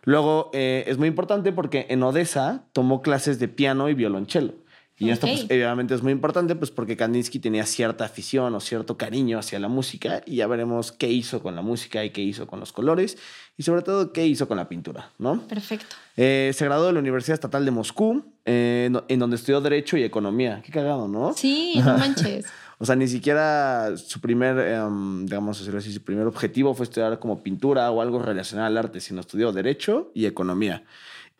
Luego 0.03 0.49
eh, 0.53 0.85
es 0.87 0.97
muy 0.97 1.09
importante 1.09 1.51
porque 1.51 1.85
en 1.89 2.01
Odessa 2.01 2.63
tomó 2.71 3.01
clases 3.01 3.39
de 3.39 3.49
piano 3.49 3.89
y 3.89 3.93
violonchelo. 3.93 4.53
Y 4.99 5.09
esto, 5.09 5.27
pues, 5.27 5.45
obviamente, 5.45 5.95
es 5.95 6.03
muy 6.03 6.11
importante, 6.11 6.55
pues, 6.55 6.71
porque 6.71 6.97
Kandinsky 6.97 7.39
tenía 7.39 7.65
cierta 7.65 8.03
afición 8.05 8.53
o 8.53 8.59
cierto 8.59 8.97
cariño 8.97 9.39
hacia 9.39 9.57
la 9.57 9.69
música. 9.69 10.21
Y 10.25 10.37
ya 10.37 10.47
veremos 10.47 10.91
qué 10.91 11.07
hizo 11.07 11.41
con 11.41 11.55
la 11.55 11.61
música 11.61 12.03
y 12.03 12.09
qué 12.09 12.21
hizo 12.21 12.47
con 12.47 12.59
los 12.59 12.73
colores. 12.73 13.17
Y 13.57 13.63
sobre 13.63 13.81
todo, 13.81 14.11
qué 14.11 14.27
hizo 14.27 14.47
con 14.47 14.57
la 14.57 14.67
pintura, 14.67 15.11
¿no? 15.17 15.41
Perfecto. 15.47 15.95
Eh, 16.17 16.51
se 16.53 16.65
graduó 16.65 16.87
de 16.87 16.93
la 16.93 16.99
Universidad 16.99 17.35
Estatal 17.35 17.63
de 17.63 17.71
Moscú, 17.71 18.25
eh, 18.45 18.91
en 19.07 19.19
donde 19.19 19.37
estudió 19.37 19.61
Derecho 19.61 19.95
y 19.95 20.03
Economía. 20.03 20.61
Qué 20.65 20.71
cagado, 20.71 21.07
¿no? 21.07 21.33
Sí, 21.33 21.75
no 21.77 21.97
manches. 21.97 22.45
O 22.81 22.85
sea, 22.85 22.95
ni 22.95 23.09
siquiera 23.09 23.97
su 23.97 24.21
primer, 24.21 24.57
em, 24.57 25.25
digamos 25.25 25.59
decirlo 25.59 25.79
así, 25.79 25.91
su 25.91 26.01
primer 26.01 26.25
objetivo 26.25 26.73
fue 26.73 26.85
estudiar 26.85 27.19
como 27.19 27.43
pintura 27.43 27.91
o 27.91 28.01
algo 28.01 28.21
relacionado 28.21 28.67
al 28.67 28.77
arte, 28.77 29.01
sino 29.01 29.19
estudió 29.19 29.51
Derecho 29.51 30.11
y 30.15 30.25
Economía. 30.25 30.85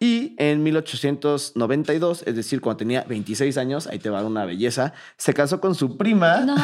Y 0.02 0.34
en 0.38 0.64
1892, 0.64 2.24
es 2.26 2.36
decir, 2.36 2.62
cuando 2.62 2.78
tenía 2.78 3.04
26 3.04 3.58
años, 3.58 3.88
ahí 3.88 4.00
te 4.00 4.10
va 4.10 4.24
una 4.24 4.46
belleza, 4.46 4.94
se 5.18 5.34
casó 5.34 5.60
con 5.60 5.76
su 5.76 5.98
prima, 5.98 6.38
No. 6.42 6.56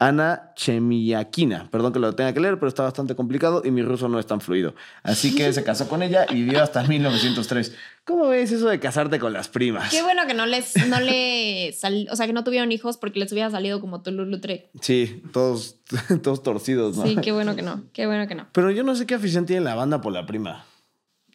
Ana 0.00 0.52
Chemiakina. 0.56 1.68
Perdón 1.70 1.92
que 1.92 1.98
lo 2.00 2.12
tenga 2.14 2.32
que 2.32 2.40
leer, 2.40 2.56
pero 2.58 2.68
está 2.68 2.82
bastante 2.82 3.14
complicado 3.14 3.62
y 3.64 3.70
mi 3.70 3.82
ruso 3.82 4.08
no 4.08 4.18
es 4.18 4.26
tan 4.26 4.40
fluido. 4.40 4.74
Así 5.04 5.34
que 5.34 5.52
se 5.52 5.62
casó 5.62 5.88
con 5.88 6.02
ella 6.02 6.26
y 6.28 6.34
vivió 6.34 6.62
hasta 6.62 6.82
1903. 6.82 7.72
¿Cómo 8.04 8.26
ves 8.28 8.50
eso 8.50 8.68
de 8.68 8.80
casarte 8.80 9.20
con 9.20 9.32
las 9.32 9.48
primas? 9.48 9.90
Qué 9.90 10.02
bueno 10.02 10.22
que 10.26 10.34
no 10.34 10.44
les, 10.46 10.74
no 10.88 10.98
le 10.98 11.72
sal- 11.72 12.08
o 12.10 12.16
sea, 12.16 12.26
que 12.26 12.32
no 12.32 12.42
tuvieron 12.42 12.72
hijos 12.72 12.96
porque 12.96 13.20
les 13.20 13.30
hubiera 13.30 13.48
salido 13.50 13.80
como 13.80 14.02
Toulouse-Lautrec. 14.02 14.70
Sí, 14.80 15.22
todos, 15.32 15.76
todos 16.22 16.42
torcidos, 16.42 16.96
¿no? 16.96 17.04
Sí, 17.06 17.16
qué 17.22 17.30
bueno 17.30 17.54
que 17.54 17.62
no, 17.62 17.84
qué 17.92 18.06
bueno 18.06 18.26
que 18.26 18.34
no. 18.34 18.48
Pero 18.52 18.72
yo 18.72 18.82
no 18.82 18.96
sé 18.96 19.06
qué 19.06 19.14
afición 19.14 19.46
tiene 19.46 19.62
la 19.62 19.76
banda 19.76 20.00
por 20.00 20.12
la 20.12 20.26
prima. 20.26 20.64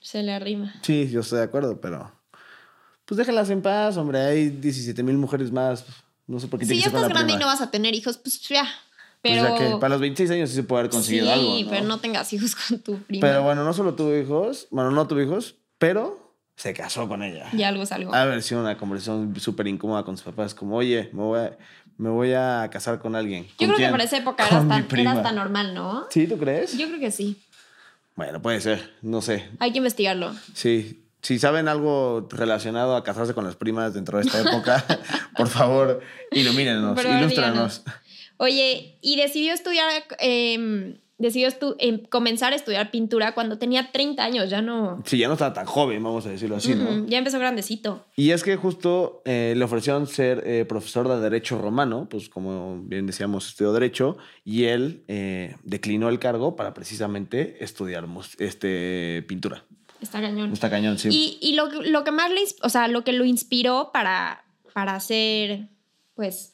Se 0.08 0.24
le 0.24 0.32
arrima. 0.32 0.74
Sí, 0.84 1.10
yo 1.10 1.20
estoy 1.20 1.40
de 1.40 1.44
acuerdo, 1.44 1.82
pero. 1.82 2.10
Pues 3.04 3.18
déjalas 3.18 3.50
en 3.50 3.62
paz, 3.62 3.98
hombre. 3.98 4.22
Hay 4.22 4.50
17 4.52 5.04
mil 5.04 5.18
mujeres 5.18 5.52
más. 5.52 5.86
No 6.28 6.40
sé 6.40 6.48
por 6.48 6.62
qué 6.62 6.66
Si 6.66 6.78
ya 6.78 6.78
que 6.78 6.84
ser 6.84 6.92
con 6.94 7.02
estás 7.02 7.10
grande 7.14 7.34
y 7.34 7.36
prima. 7.36 7.46
no 7.46 7.52
vas 7.52 7.62
a 7.62 7.70
tener 7.72 7.94
hijos, 7.94 8.18
pues 8.18 8.40
ya. 8.48 8.64
Pues 9.22 9.34
Pero. 9.34 9.44
ya 9.44 9.58
que 9.58 9.76
para 9.76 9.90
los 9.90 10.00
26 10.00 10.32
años 10.32 10.50
sí 10.50 10.56
se 10.56 10.64
puede 10.64 10.80
haber 10.80 10.92
conseguido 10.92 11.26
sí, 11.26 11.32
algo. 11.34 11.60
¿no? 11.60 11.70
pero 11.70 11.86
no 11.86 12.00
tengas 12.00 12.32
hijos 12.32 12.56
con 12.56 12.80
tu 12.80 13.00
prima. 13.00 13.20
Pero 13.20 13.44
bueno, 13.44 13.66
no 13.66 13.74
solo 13.74 13.96
tuvo 13.96 14.16
hijos. 14.16 14.68
Bueno, 14.72 14.92
no 14.92 15.06
tuvo 15.08 15.22
hijos, 15.22 15.56
pero 15.78 16.34
se 16.56 16.74
casó 16.74 17.10
con 17.10 17.22
ella. 17.22 17.50
Ya 17.52 17.68
algo 17.68 17.84
es 17.84 17.92
algo. 17.92 18.14
De 18.14 18.18
haber 18.18 18.42
sido 18.44 18.62
una 18.62 18.78
conversación 18.78 19.38
súper 19.38 19.68
incómoda 19.68 20.06
con 20.06 20.16
sus 20.16 20.24
papás. 20.24 20.56
Como, 20.56 20.78
oye, 20.78 21.10
me 21.12 21.22
voy 21.22 21.40
a, 21.42 21.58
me 21.98 22.10
voy 22.10 22.32
a 22.32 22.70
casar 22.72 23.00
con 23.00 23.14
alguien. 23.14 23.44
Yo 23.44 23.50
¿Con 23.58 23.68
creo 23.68 23.76
quién? 23.76 23.90
que 23.90 23.92
para 23.92 24.04
esa 24.06 24.18
época 24.18 24.48
era 24.48 24.60
hasta, 24.60 25.02
era 25.02 25.12
hasta 25.12 25.32
normal, 25.34 25.74
¿no? 25.74 26.06
¿Sí, 26.10 26.28
tú 26.28 26.38
crees? 26.38 26.78
Yo 26.78 26.88
creo 26.88 27.00
que 27.02 27.12
sí. 27.12 27.38
Bueno, 28.18 28.42
puede 28.42 28.60
ser, 28.60 28.92
no 29.04 29.22
sé. 29.22 29.48
Hay 29.60 29.72
que 29.72 29.78
investigarlo. 29.78 30.36
Sí. 30.56 31.04
Si 31.22 31.38
saben 31.38 31.68
algo 31.68 32.28
relacionado 32.32 32.96
a 32.96 33.04
casarse 33.04 33.36
con 33.36 33.44
las 33.46 33.56
primas 33.56 33.94
dentro 33.94 34.18
de 34.18 34.26
esta 34.26 34.42
época, 34.42 34.84
por 35.38 35.48
favor, 35.48 36.02
ilumínenos, 36.32 37.00
ilústranos. 37.06 37.84
Oye, 38.38 38.98
y 39.02 39.18
decidió 39.18 39.54
estudiar, 39.54 39.92
em, 40.18 40.98
decidió 41.18 41.50
em, 41.80 42.04
comenzar 42.06 42.54
a 42.54 42.56
estudiar 42.56 42.92
pintura 42.92 43.34
cuando 43.34 43.58
tenía 43.58 43.92
30 43.92 44.24
años, 44.24 44.50
ya 44.50 44.62
no... 44.62 45.02
Sí, 45.06 45.18
ya 45.18 45.28
no 45.28 45.34
estaba 45.34 45.54
tan 45.54 45.66
joven, 45.66 46.04
vamos 46.04 46.26
a 46.28 46.30
decirlo 46.30 46.58
así, 46.58 46.76
¿no? 46.76 47.08
Ya 47.08 47.18
empezó 47.18 47.40
grandecito. 47.40 48.06
Y 48.16 48.32
es 48.32 48.44
que 48.44 48.56
justo 48.56 49.22
eh, 49.26 49.54
le 49.58 49.64
ofrecieron 49.64 50.06
ser 50.06 50.44
eh, 50.46 50.66
profesor 50.66 51.08
de 51.08 51.20
Derecho 51.20 51.60
Romano, 51.60 52.08
pues 52.10 52.30
como 52.30 52.82
bien 52.84 53.08
decíamos, 53.08 53.48
estudió 53.48 53.74
Derecho, 53.74 54.18
y 54.44 54.66
él 54.66 55.04
eh, 55.08 55.56
declinó 55.64 56.10
el 56.10 56.20
cargo 56.20 56.56
para 56.56 56.74
precisamente 56.74 57.64
estudiar 57.64 58.08
este, 58.38 59.26
pintura. 59.28 59.64
Está 60.00 60.22
cañón. 60.22 60.54
Está 60.54 60.70
cañón, 60.70 61.00
sí. 61.00 61.10
Y, 61.12 61.40
y 61.42 61.56
lo, 61.56 61.68
lo 61.82 62.04
que 62.04 62.12
más 62.12 62.30
le, 62.30 62.42
o 62.62 62.70
sea, 62.70 62.88
lo 62.88 63.04
que 63.04 63.14
lo 63.14 63.26
inspiró 63.26 63.90
para, 63.92 64.46
para 64.74 65.00
ser, 65.00 65.70
pues, 66.14 66.54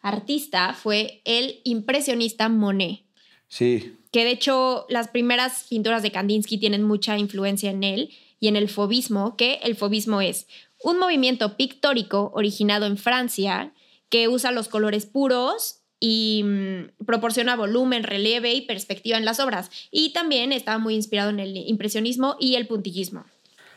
artista 0.00 0.72
fue 0.74 1.22
el 1.24 1.60
impresionista 1.64 2.48
Monet. 2.48 3.05
Sí, 3.48 3.94
Que 4.12 4.24
de 4.24 4.30
hecho 4.32 4.86
las 4.88 5.08
primeras 5.08 5.66
pinturas 5.68 6.02
de 6.02 6.10
Kandinsky 6.10 6.58
tienen 6.58 6.82
mucha 6.82 7.16
influencia 7.18 7.70
en 7.70 7.84
él 7.84 8.10
y 8.40 8.48
en 8.48 8.56
el 8.56 8.68
fauvismo, 8.68 9.36
que 9.36 9.60
el 9.62 9.76
fauvismo 9.76 10.20
es 10.20 10.46
un 10.82 10.98
movimiento 10.98 11.56
pictórico 11.56 12.30
originado 12.34 12.86
en 12.86 12.96
Francia 12.98 13.72
que 14.08 14.28
usa 14.28 14.52
los 14.52 14.68
colores 14.68 15.06
puros 15.06 15.80
y 15.98 16.42
mm, 16.44 17.04
proporciona 17.06 17.56
volumen, 17.56 18.02
relieve 18.04 18.52
y 18.52 18.62
perspectiva 18.62 19.16
en 19.16 19.24
las 19.24 19.40
obras. 19.40 19.70
Y 19.90 20.12
también 20.12 20.52
estaba 20.52 20.78
muy 20.78 20.94
inspirado 20.94 21.30
en 21.30 21.40
el 21.40 21.56
impresionismo 21.56 22.36
y 22.38 22.54
el 22.56 22.66
puntillismo. 22.66 23.24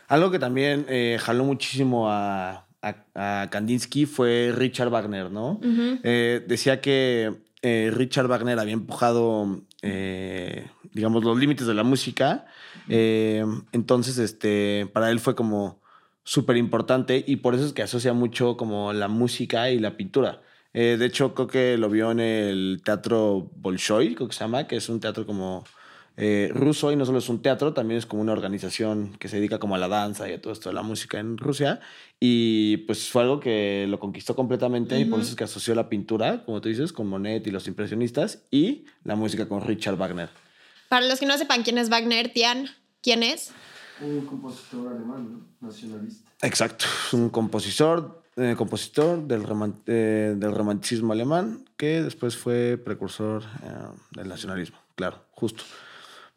Algo 0.08 0.30
que 0.30 0.38
también 0.38 0.84
eh, 0.88 1.16
jaló 1.20 1.44
muchísimo 1.44 2.10
a, 2.10 2.66
a- 2.82 3.42
a 3.42 3.48
Kandinsky 3.50 4.04
fue 4.06 4.52
Richard 4.54 4.90
Wagner, 4.90 5.30
¿no? 5.30 5.60
Eh, 6.02 6.44
decía 6.46 6.80
que 6.80 7.32
eh, 7.62 7.90
Richard 7.92 8.28
Wagner 8.28 8.58
había 8.58 8.74
empujado, 8.74 9.62
eh, 9.82 10.68
digamos, 10.92 11.24
los 11.24 11.38
límites 11.38 11.66
de 11.66 11.74
la 11.74 11.84
música. 11.84 12.46
Eh, 12.88 13.44
entonces, 13.72 14.18
este, 14.18 14.88
para 14.92 15.10
él 15.10 15.20
fue 15.20 15.34
como 15.34 15.80
súper 16.22 16.56
importante 16.56 17.24
y 17.26 17.36
por 17.36 17.54
eso 17.54 17.66
es 17.66 17.72
que 17.72 17.82
asocia 17.82 18.12
mucho 18.12 18.56
como 18.56 18.92
la 18.92 19.08
música 19.08 19.70
y 19.70 19.78
la 19.78 19.96
pintura. 19.96 20.42
Eh, 20.72 20.96
de 20.98 21.06
hecho, 21.06 21.34
creo 21.34 21.48
que 21.48 21.76
lo 21.76 21.90
vio 21.90 22.12
en 22.12 22.20
el 22.20 22.82
Teatro 22.84 23.50
Bolshoi, 23.56 24.14
creo 24.14 24.28
que 24.28 24.34
se 24.34 24.44
llama, 24.44 24.66
que 24.66 24.76
es 24.76 24.88
un 24.88 25.00
teatro 25.00 25.26
como 25.26 25.64
eh, 26.16 26.50
ruso 26.52 26.92
y 26.92 26.96
no 26.96 27.04
solo 27.06 27.18
es 27.18 27.28
un 27.28 27.40
teatro, 27.42 27.72
también 27.72 27.98
es 27.98 28.06
como 28.06 28.20
una 28.22 28.32
organización 28.32 29.16
que 29.18 29.28
se 29.28 29.36
dedica 29.36 29.58
como 29.58 29.74
a 29.74 29.78
la 29.78 29.88
danza 29.88 30.28
y 30.28 30.32
a 30.34 30.40
todo 30.40 30.52
esto 30.52 30.68
de 30.68 30.74
la 30.74 30.82
música 30.82 31.18
en 31.18 31.38
Rusia. 31.38 31.80
Y 32.18 32.78
pues 32.78 33.08
fue 33.08 33.22
algo 33.22 33.40
que 33.40 33.86
lo 33.88 33.98
conquistó 33.98 34.36
completamente 34.36 34.98
y 35.00 35.06
por 35.06 35.20
eso 35.20 35.30
es 35.30 35.36
que 35.36 35.44
asoció 35.44 35.74
la 35.74 35.88
pintura, 35.88 36.44
como 36.44 36.60
tú 36.60 36.68
dices, 36.68 36.92
con 36.92 37.06
Monet 37.06 37.46
y 37.46 37.50
los 37.50 37.66
impresionistas 37.66 38.42
y 38.50 38.84
la 39.04 39.16
música 39.16 39.48
con 39.48 39.62
Richard 39.62 39.96
Wagner. 39.96 40.28
Para 40.90 41.06
los 41.06 41.18
que 41.20 41.26
no 41.26 41.38
sepan 41.38 41.62
quién 41.62 41.78
es 41.78 41.88
Wagner, 41.88 42.32
Tian, 42.32 42.66
¿quién 43.02 43.22
es? 43.22 43.52
Un 44.02 44.26
compositor 44.26 44.92
alemán, 44.94 45.46
¿no? 45.60 45.68
Nacionalista. 45.68 46.30
Exacto, 46.42 46.84
es 47.06 47.12
un 47.14 47.30
compositor, 47.30 48.22
eh, 48.36 48.54
compositor 48.56 49.26
del, 49.26 49.42
roman- 49.44 49.80
eh, 49.86 50.34
del 50.36 50.52
romanticismo 50.54 51.12
alemán 51.12 51.64
que 51.76 52.02
después 52.02 52.36
fue 52.36 52.78
precursor 52.82 53.42
eh, 53.62 53.66
del 54.12 54.28
nacionalismo, 54.28 54.78
claro, 54.94 55.22
justo. 55.32 55.64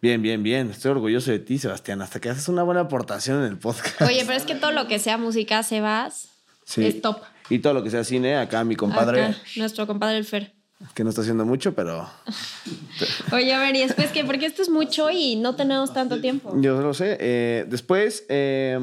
Bien, 0.04 0.22
bien, 0.22 0.44
bien. 0.44 0.70
Estoy 0.70 0.92
orgulloso 0.92 1.32
de 1.32 1.40
ti, 1.40 1.58
Sebastián. 1.58 2.02
Hasta 2.02 2.20
que 2.20 2.28
haces 2.30 2.50
una 2.50 2.62
buena 2.62 2.82
aportación 2.82 3.38
en 3.40 3.46
el 3.46 3.58
podcast. 3.58 4.02
Oye, 4.02 4.24
pero 4.26 4.34
es 4.38 4.44
que 4.44 4.54
todo 4.54 4.74
lo 4.74 4.86
que 4.86 5.00
sea 5.00 5.18
música, 5.18 5.64
Sebas, 5.64 6.28
Sí. 6.66 6.86
es 6.86 7.02
top. 7.02 7.20
Y 7.50 7.60
todo 7.60 7.74
lo 7.74 7.86
que 7.86 7.90
sea 7.90 8.04
cine, 8.04 8.36
acá 8.36 8.66
mi 8.66 8.76
compadre, 8.76 9.24
Acá, 9.28 9.38
nuestro 9.56 9.88
compadre 9.88 10.18
el 10.18 10.26
Fer. 10.26 10.52
que 10.94 11.06
no 11.06 11.10
está 11.10 11.22
haciendo 11.22 11.46
mucho, 11.46 11.74
pero 11.74 12.10
Oye, 13.32 13.54
a 13.54 13.60
ver, 13.60 13.78
y 13.78 13.80
después 13.80 14.12
que, 14.12 14.26
porque 14.26 14.46
esto 14.46 14.62
es 14.62 14.68
mucho 14.68 15.10
y 15.10 15.38
no 15.38 15.56
tenemos 15.56 15.94
tanto 15.94 16.20
tiempo. 16.20 16.54
yo 16.60 16.82
lo 16.82 16.94
sé. 16.94 17.16
Eh, 17.22 17.66
después, 17.70 18.26
eh, 18.28 18.78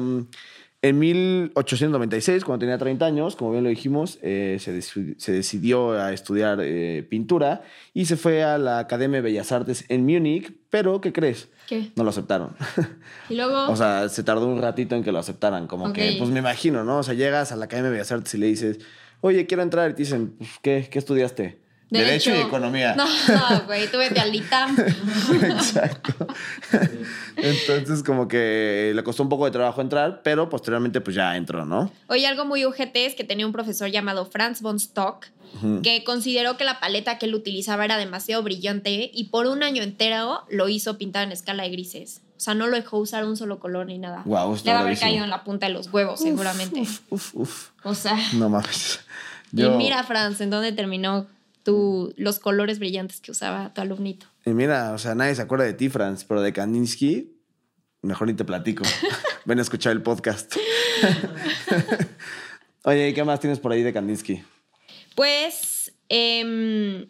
en 0.83 0.97
1896, 0.99 2.43
cuando 2.43 2.61
tenía 2.61 2.77
30 2.77 3.05
años, 3.05 3.35
como 3.35 3.51
bien 3.51 3.63
lo 3.63 3.69
dijimos, 3.69 4.17
eh, 4.21 4.57
se, 4.59 4.75
deci- 4.77 5.15
se 5.17 5.31
decidió 5.31 5.91
a 5.91 6.11
estudiar 6.13 6.59
eh, 6.61 7.05
pintura 7.09 7.61
y 7.93 8.05
se 8.05 8.17
fue 8.17 8.43
a 8.43 8.57
la 8.57 8.79
Academia 8.79 9.17
de 9.17 9.21
Bellas 9.21 9.51
Artes 9.51 9.85
en 9.89 10.05
Múnich, 10.05 10.51
pero 10.69 10.99
¿qué 11.01 11.13
crees? 11.13 11.49
¿Qué? 11.67 11.91
No 11.95 12.03
lo 12.03 12.09
aceptaron. 12.09 12.55
Y 13.29 13.35
luego, 13.35 13.69
O 13.69 13.75
sea, 13.75 14.09
se 14.09 14.23
tardó 14.23 14.47
un 14.47 14.61
ratito 14.61 14.95
en 14.95 15.03
que 15.03 15.11
lo 15.11 15.19
aceptaran. 15.19 15.67
Como 15.67 15.85
que, 15.93 16.15
pues 16.17 16.29
me 16.31 16.39
imagino, 16.39 16.83
¿no? 16.83 16.97
O 16.97 17.03
sea, 17.03 17.13
llegas 17.13 17.51
a 17.51 17.55
la 17.55 17.65
Academia 17.65 17.89
de 17.91 17.97
Bellas 17.97 18.11
Artes 18.11 18.33
y 18.33 18.37
le 18.39 18.47
dices, 18.47 18.79
oye, 19.21 19.45
quiero 19.45 19.63
entrar. 19.63 19.89
Y 19.91 19.93
te 19.93 19.99
dicen, 20.03 20.33
pues, 20.37 20.49
¿qué, 20.61 20.87
¿qué 20.91 20.99
estudiaste? 20.99 21.60
Derecho, 21.91 22.31
y 22.33 22.39
Economía. 22.39 22.95
No, 22.95 23.05
no, 23.05 23.65
güey, 23.65 23.91
tú 23.91 23.97
vete 23.97 24.19
al 24.19 24.33
ITAM. 24.33 24.77
Exacto. 25.43 26.25
Entonces, 27.35 28.01
como 28.03 28.27
que 28.27 28.93
le 28.95 29.03
costó 29.03 29.23
un 29.23 29.29
poco 29.29 29.45
de 29.45 29.51
trabajo 29.51 29.81
entrar, 29.81 30.21
pero 30.23 30.49
posteriormente, 30.49 31.01
pues 31.01 31.15
ya 31.15 31.35
entró, 31.35 31.65
¿no? 31.65 31.91
Oye, 32.07 32.25
algo 32.27 32.45
muy 32.45 32.65
UGT 32.65 32.95
es 32.95 33.15
que 33.15 33.23
tenía 33.23 33.45
un 33.45 33.51
profesor 33.51 33.89
llamado 33.89 34.25
Franz 34.25 34.61
von 34.61 34.77
Stock 34.77 35.27
que 35.83 36.05
consideró 36.05 36.55
que 36.55 36.63
la 36.63 36.79
paleta 36.79 37.17
que 37.17 37.25
él 37.25 37.35
utilizaba 37.35 37.83
era 37.83 37.97
demasiado 37.97 38.41
brillante 38.41 39.11
y 39.13 39.25
por 39.25 39.47
un 39.47 39.63
año 39.63 39.83
entero 39.83 40.45
lo 40.49 40.69
hizo 40.69 40.97
pintar 40.97 41.23
en 41.25 41.33
escala 41.33 41.63
de 41.63 41.69
grises. 41.71 42.21
O 42.37 42.39
sea, 42.39 42.53
no 42.53 42.67
lo 42.67 42.77
dejó 42.77 42.97
usar 42.99 43.25
un 43.25 43.35
solo 43.35 43.59
color 43.59 43.85
ni 43.87 43.97
nada. 43.97 44.21
Guau, 44.23 44.55
Le 44.63 44.71
va 44.71 44.79
a 44.79 44.81
haber 44.81 44.97
caído 44.97 45.25
en 45.25 45.29
la 45.29 45.43
punta 45.43 45.67
de 45.67 45.73
los 45.73 45.91
huevos, 45.91 46.21
seguramente. 46.21 46.79
Uf, 46.79 47.01
uf, 47.09 47.35
uf. 47.35 47.69
O 47.83 47.93
sea, 47.93 48.17
No 48.33 48.47
mames. 48.49 49.01
y 49.51 49.63
mira, 49.63 50.01
Franz, 50.03 50.39
en 50.39 50.49
dónde 50.49 50.71
terminó 50.71 51.27
tu, 51.63 52.13
los 52.17 52.39
colores 52.39 52.79
brillantes 52.79 53.21
que 53.21 53.31
usaba 53.31 53.73
tu 53.73 53.81
alumnito. 53.81 54.25
Y 54.45 54.51
mira, 54.51 54.91
o 54.93 54.97
sea, 54.97 55.15
nadie 55.15 55.35
se 55.35 55.41
acuerda 55.41 55.65
de 55.65 55.73
ti, 55.73 55.89
Franz, 55.89 56.23
pero 56.23 56.41
de 56.41 56.53
Kandinsky, 56.53 57.33
mejor 58.01 58.27
ni 58.27 58.33
te 58.33 58.45
platico. 58.45 58.83
Ven 59.45 59.59
a 59.59 59.61
escuchar 59.61 59.91
el 59.93 60.01
podcast. 60.01 60.55
Oye, 62.83 63.09
¿y 63.09 63.13
qué 63.13 63.23
más 63.23 63.39
tienes 63.39 63.59
por 63.59 63.71
ahí 63.71 63.83
de 63.83 63.93
Kandinsky? 63.93 64.43
Pues, 65.15 65.93
em, 66.09 67.07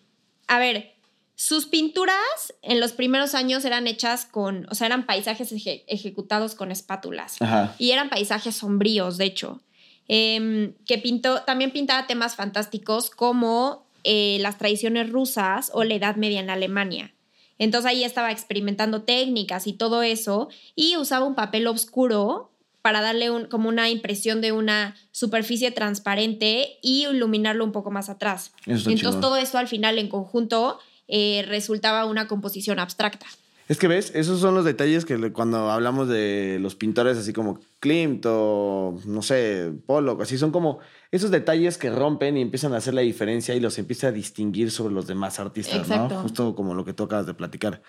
a 0.48 0.60
ver, 0.60 0.92
sus 1.36 1.66
pinturas 1.66 2.54
en 2.62 2.80
los 2.80 2.92
primeros 2.94 3.36
años 3.36 3.64
eran 3.64 3.88
hechas 3.88 4.26
con, 4.26 4.68
o 4.70 4.76
sea, 4.76 4.88
eran 4.88 5.06
paisajes 5.06 5.52
eje- 5.54 5.84
ejecutados 5.88 6.56
con 6.56 6.72
espátulas. 6.72 7.42
Ajá. 7.42 7.76
Y 7.80 7.92
eran 7.92 8.10
paisajes 8.10 8.56
sombríos, 8.56 9.18
de 9.18 9.26
hecho. 9.26 9.62
Em, 10.08 10.74
que 10.86 10.98
pintó, 10.98 11.44
también 11.44 11.72
pintaba 11.72 12.06
temas 12.06 12.36
fantásticos 12.36 13.10
como 13.10 13.88
eh, 14.04 14.38
las 14.42 14.58
tradiciones 14.58 15.10
rusas 15.10 15.72
o 15.74 15.84
la 15.84 15.94
Edad 15.96 16.16
Media 16.16 16.40
en 16.40 16.50
Alemania. 16.50 17.14
Entonces 17.58 17.90
ahí 17.92 18.04
estaba 18.04 18.32
experimentando 18.32 19.04
técnicas 19.04 19.68
y 19.68 19.74
todo 19.74 20.02
eso 20.02 20.50
y 20.76 20.98
usaba 20.98 21.26
un 21.26 21.36
papel 21.36 21.68
oscuro 21.68 22.52
para 22.82 23.02
darle 23.02 23.30
un- 23.30 23.46
como 23.46 23.70
una 23.70 23.90
impresión 23.92 24.42
de 24.42 24.52
una 24.52 24.96
superficie 25.12 25.70
transparente 25.72 26.80
y 26.82 27.06
iluminarlo 27.06 27.64
un 27.64 27.72
poco 27.72 27.92
más 27.92 28.10
atrás. 28.10 28.54
Entonces 28.94 29.22
todo 29.22 29.38
esto 29.38 29.58
al 29.60 29.68
final 29.68 30.00
en 30.00 30.08
conjunto 30.10 30.80
eh, 31.08 31.44
resultaba 31.48 32.06
una 32.06 32.28
composición 32.28 32.80
abstracta. 32.80 33.28
Es 33.72 33.78
que 33.78 33.88
ves, 33.88 34.12
esos 34.16 34.42
son 34.42 34.54
los 34.54 34.66
detalles 34.66 35.06
que 35.06 35.32
cuando 35.32 35.72
hablamos 35.72 36.10
de 36.10 36.58
los 36.60 36.76
pintores 36.76 37.18
así 37.18 37.32
como 37.32 37.58
Klimt 37.80 38.26
o 38.28 39.00
no 39.06 39.22
sé, 39.22 39.72
Pollock, 39.86 40.24
así 40.24 40.38
son 40.38 40.52
como 40.52 40.80
esos 41.10 41.32
detalles 41.32 41.78
que 41.78 41.90
rompen 41.90 42.36
y 42.36 42.42
empiezan 42.42 42.74
a 42.74 42.78
hacer 42.80 42.94
la 42.94 43.00
diferencia 43.00 43.56
y 43.56 43.62
los 43.62 43.80
empieza 43.80 44.08
a 44.08 44.12
distinguir 44.12 44.72
sobre 44.72 44.94
los 44.94 45.08
demás 45.08 45.40
artistas, 45.40 45.88
Exacto. 45.88 46.16
¿no? 46.16 46.22
Justo 46.24 46.54
como 46.54 46.76
lo 46.76 46.84
que 46.84 46.92
tú 46.92 47.04
acabas 47.04 47.28
de 47.28 47.34
platicar. 47.34 47.82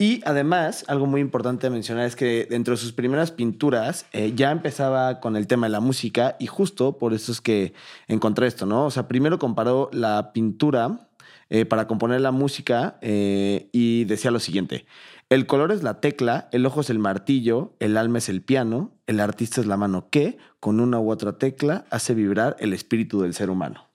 Y 0.00 0.20
además, 0.24 0.84
algo 0.88 1.06
muy 1.06 1.20
importante 1.20 1.68
de 1.68 1.70
mencionar 1.70 2.06
es 2.06 2.16
que 2.16 2.48
dentro 2.50 2.74
de 2.74 2.78
sus 2.78 2.92
primeras 2.92 3.30
pinturas 3.30 4.06
eh, 4.12 4.32
ya 4.34 4.50
empezaba 4.50 5.20
con 5.20 5.36
el 5.36 5.46
tema 5.46 5.68
de 5.68 5.70
la 5.70 5.80
música 5.80 6.34
y 6.40 6.48
justo 6.48 6.98
por 6.98 7.12
eso 7.14 7.30
es 7.30 7.40
que 7.40 7.72
encontré 8.08 8.48
esto, 8.48 8.66
¿no? 8.66 8.86
O 8.86 8.90
sea, 8.90 9.06
primero 9.06 9.38
comparó 9.38 9.90
la 9.92 10.32
pintura 10.32 11.06
eh, 11.52 11.64
para 11.64 11.88
componer 11.88 12.20
la 12.20 12.30
música 12.30 12.96
eh, 13.00 13.68
y 13.72 14.04
decía 14.04 14.30
lo 14.30 14.38
siguiente. 14.38 14.86
El 15.30 15.46
color 15.46 15.70
es 15.70 15.84
la 15.84 16.00
tecla, 16.00 16.48
el 16.50 16.66
ojo 16.66 16.80
es 16.80 16.90
el 16.90 16.98
martillo, 16.98 17.72
el 17.78 17.96
alma 17.96 18.18
es 18.18 18.28
el 18.28 18.42
piano, 18.42 18.90
el 19.06 19.20
artista 19.20 19.60
es 19.60 19.66
la 19.68 19.76
mano 19.76 20.08
que, 20.10 20.38
con 20.58 20.80
una 20.80 20.98
u 20.98 21.08
otra 21.08 21.38
tecla, 21.38 21.84
hace 21.90 22.14
vibrar 22.14 22.56
el 22.58 22.72
espíritu 22.72 23.22
del 23.22 23.32
ser 23.32 23.48
humano. 23.48 23.86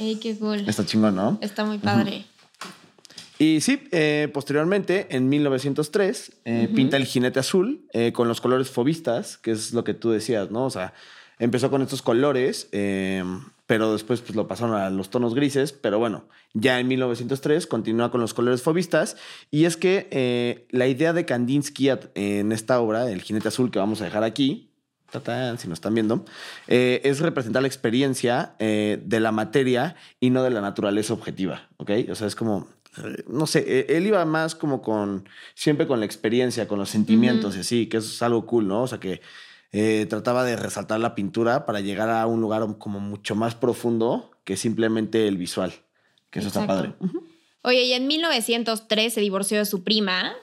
¡Ey, 0.00 0.16
qué 0.16 0.36
cool! 0.36 0.68
Está 0.68 0.84
chingón, 0.84 1.14
¿no? 1.14 1.38
Está 1.40 1.64
muy 1.64 1.78
padre. 1.78 2.26
Y 3.38 3.60
sí, 3.60 3.84
eh, 3.92 4.28
posteriormente, 4.34 5.06
en 5.14 5.28
1903, 5.28 6.32
eh, 6.44 6.68
pinta 6.74 6.96
el 6.96 7.04
jinete 7.04 7.38
azul 7.38 7.86
eh, 7.92 8.12
con 8.12 8.26
los 8.26 8.40
colores 8.40 8.68
fobistas, 8.68 9.38
que 9.38 9.52
es 9.52 9.72
lo 9.72 9.84
que 9.84 9.94
tú 9.94 10.10
decías, 10.10 10.50
¿no? 10.50 10.64
O 10.64 10.70
sea, 10.70 10.94
empezó 11.38 11.70
con 11.70 11.82
estos 11.82 12.02
colores 12.02 12.68
eh, 12.72 13.22
pero 13.66 13.92
después 13.92 14.20
pues, 14.20 14.34
lo 14.34 14.48
pasaron 14.48 14.74
a 14.74 14.90
los 14.90 15.10
tonos 15.10 15.34
grises, 15.34 15.72
pero 15.72 15.98
bueno, 15.98 16.28
ya 16.52 16.80
en 16.80 16.88
1903 16.88 17.66
continúa 17.66 18.10
con 18.10 18.20
los 18.20 18.34
colores 18.34 18.62
fobistas, 18.62 19.16
y 19.50 19.64
es 19.64 19.76
que 19.76 20.08
eh, 20.10 20.66
la 20.70 20.86
idea 20.86 21.12
de 21.12 21.24
Kandinsky 21.24 21.90
en 22.14 22.52
esta 22.52 22.80
obra, 22.80 23.10
El 23.10 23.22
jinete 23.22 23.48
azul 23.48 23.70
que 23.70 23.78
vamos 23.78 24.00
a 24.00 24.04
dejar 24.04 24.24
aquí, 24.24 24.68
si 25.58 25.68
nos 25.68 25.76
están 25.76 25.94
viendo, 25.94 26.24
eh, 26.68 27.02
es 27.04 27.20
representar 27.20 27.60
la 27.60 27.68
experiencia 27.68 28.56
eh, 28.58 28.98
de 29.04 29.20
la 29.20 29.30
materia 29.30 29.94
y 30.20 30.30
no 30.30 30.42
de 30.42 30.48
la 30.48 30.62
naturaleza 30.62 31.12
objetiva, 31.12 31.68
¿ok? 31.76 31.90
O 32.10 32.14
sea, 32.14 32.26
es 32.26 32.34
como, 32.34 32.66
no 33.28 33.46
sé, 33.46 33.86
él 33.94 34.06
iba 34.06 34.24
más 34.24 34.54
como 34.54 34.80
con, 34.80 35.28
siempre 35.54 35.86
con 35.86 36.00
la 36.00 36.06
experiencia, 36.06 36.66
con 36.66 36.78
los 36.78 36.88
sentimientos 36.88 37.56
y 37.56 37.60
así, 37.60 37.86
que 37.88 37.98
eso 37.98 38.08
es 38.08 38.22
algo 38.22 38.46
cool, 38.46 38.66
¿no? 38.68 38.82
O 38.82 38.86
sea, 38.86 38.98
que 39.00 39.20
eh, 39.72 40.06
trataba 40.08 40.44
de 40.44 40.56
resaltar 40.56 41.00
la 41.00 41.14
pintura 41.14 41.64
para 41.66 41.80
llegar 41.80 42.10
a 42.10 42.26
un 42.26 42.40
lugar 42.40 42.78
como 42.78 43.00
mucho 43.00 43.34
más 43.34 43.54
profundo 43.54 44.30
que 44.44 44.56
simplemente 44.56 45.26
el 45.28 45.38
visual, 45.38 45.72
que 46.30 46.40
eso 46.40 46.48
está 46.48 46.66
padre. 46.66 46.94
Oye, 47.64 47.84
y 47.84 47.92
en 47.92 48.08
1903 48.08 49.14
se 49.14 49.20
divorció 49.20 49.58
de 49.58 49.66
su 49.66 49.84
prima, 49.84 50.34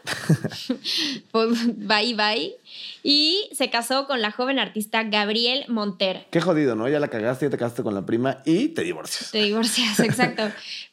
pues, 1.32 1.78
bye 1.78 2.14
bye, 2.16 2.56
y 3.04 3.50
se 3.52 3.70
casó 3.70 4.08
con 4.08 4.22
la 4.22 4.32
joven 4.32 4.58
artista 4.58 5.04
Gabriel 5.04 5.66
Monter. 5.68 6.28
Qué 6.32 6.40
jodido, 6.40 6.76
¿no? 6.76 6.88
Ya 6.88 7.02
la 7.02 7.10
cagaste, 7.10 7.48
ya 7.48 7.50
te 7.50 7.58
casaste 7.58 7.84
con 7.84 7.94
la 7.94 8.06
prima 8.06 8.42
y 8.46 8.70
te 8.70 8.84
divorcias. 8.84 9.32
Te 9.32 9.44
divorcias, 9.44 10.00
exacto. 10.00 10.44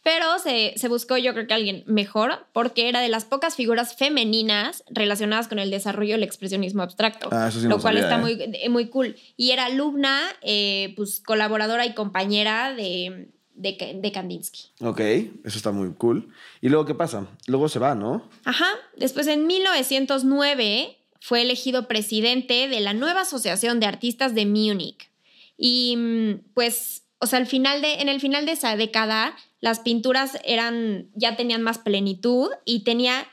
Pero 0.02 0.40
se, 0.40 0.74
se, 0.76 0.88
buscó 0.88 1.16
yo 1.16 1.32
creo 1.32 1.46
que 1.46 1.54
alguien 1.54 1.84
mejor 1.86 2.46
porque 2.52 2.88
era 2.88 3.00
de 3.00 3.08
las 3.08 3.24
pocas 3.24 3.54
figuras 3.54 3.94
femeninas 3.94 4.82
relacionadas 4.88 5.46
con 5.46 5.60
el 5.60 5.70
desarrollo 5.70 6.14
del 6.14 6.24
expresionismo 6.24 6.82
abstracto. 6.82 7.28
Ah, 7.30 7.48
eso 7.48 7.60
sí 7.60 7.68
lo 7.68 7.78
cual 7.78 7.98
está 7.98 8.16
¿eh? 8.16 8.18
muy, 8.18 8.68
muy 8.68 8.88
cool. 8.88 9.16
Y 9.36 9.52
era 9.52 9.66
alumna, 9.66 10.22
eh, 10.42 10.92
pues 10.96 11.20
colaboradora 11.20 11.86
y 11.86 11.94
compañera 11.94 12.72
de 12.72 13.28
de, 13.56 14.12
Kandinsky. 14.12 14.64
Ok, 14.80 15.00
eso 15.00 15.56
está 15.56 15.72
muy 15.72 15.92
cool. 15.94 16.28
¿Y 16.60 16.68
luego 16.68 16.84
qué 16.84 16.94
pasa? 16.94 17.26
Luego 17.46 17.68
se 17.68 17.78
va, 17.78 17.94
¿no? 17.94 18.28
Ajá. 18.44 18.68
Después 18.96 19.26
en 19.26 19.46
1909 19.46 20.96
fue 21.20 21.42
elegido 21.42 21.88
presidente 21.88 22.68
de 22.68 22.80
la 22.80 22.94
nueva 22.94 23.22
Asociación 23.22 23.80
de 23.80 23.86
Artistas 23.86 24.34
de 24.34 24.46
Múnich. 24.46 25.10
Y 25.56 25.96
mm, 25.96 26.52
pues, 26.54 27.02
o 27.18 27.26
sea, 27.26 27.38
al 27.38 27.46
final 27.46 27.80
de, 27.82 27.94
en 27.94 28.08
el 28.08 28.20
final 28.20 28.46
de 28.46 28.52
esa 28.52 28.76
década, 28.76 29.34
las 29.60 29.80
pinturas 29.80 30.38
eran, 30.44 31.08
ya 31.14 31.36
tenían 31.36 31.62
más 31.62 31.78
plenitud 31.78 32.50
y 32.64 32.84
tenía, 32.84 33.26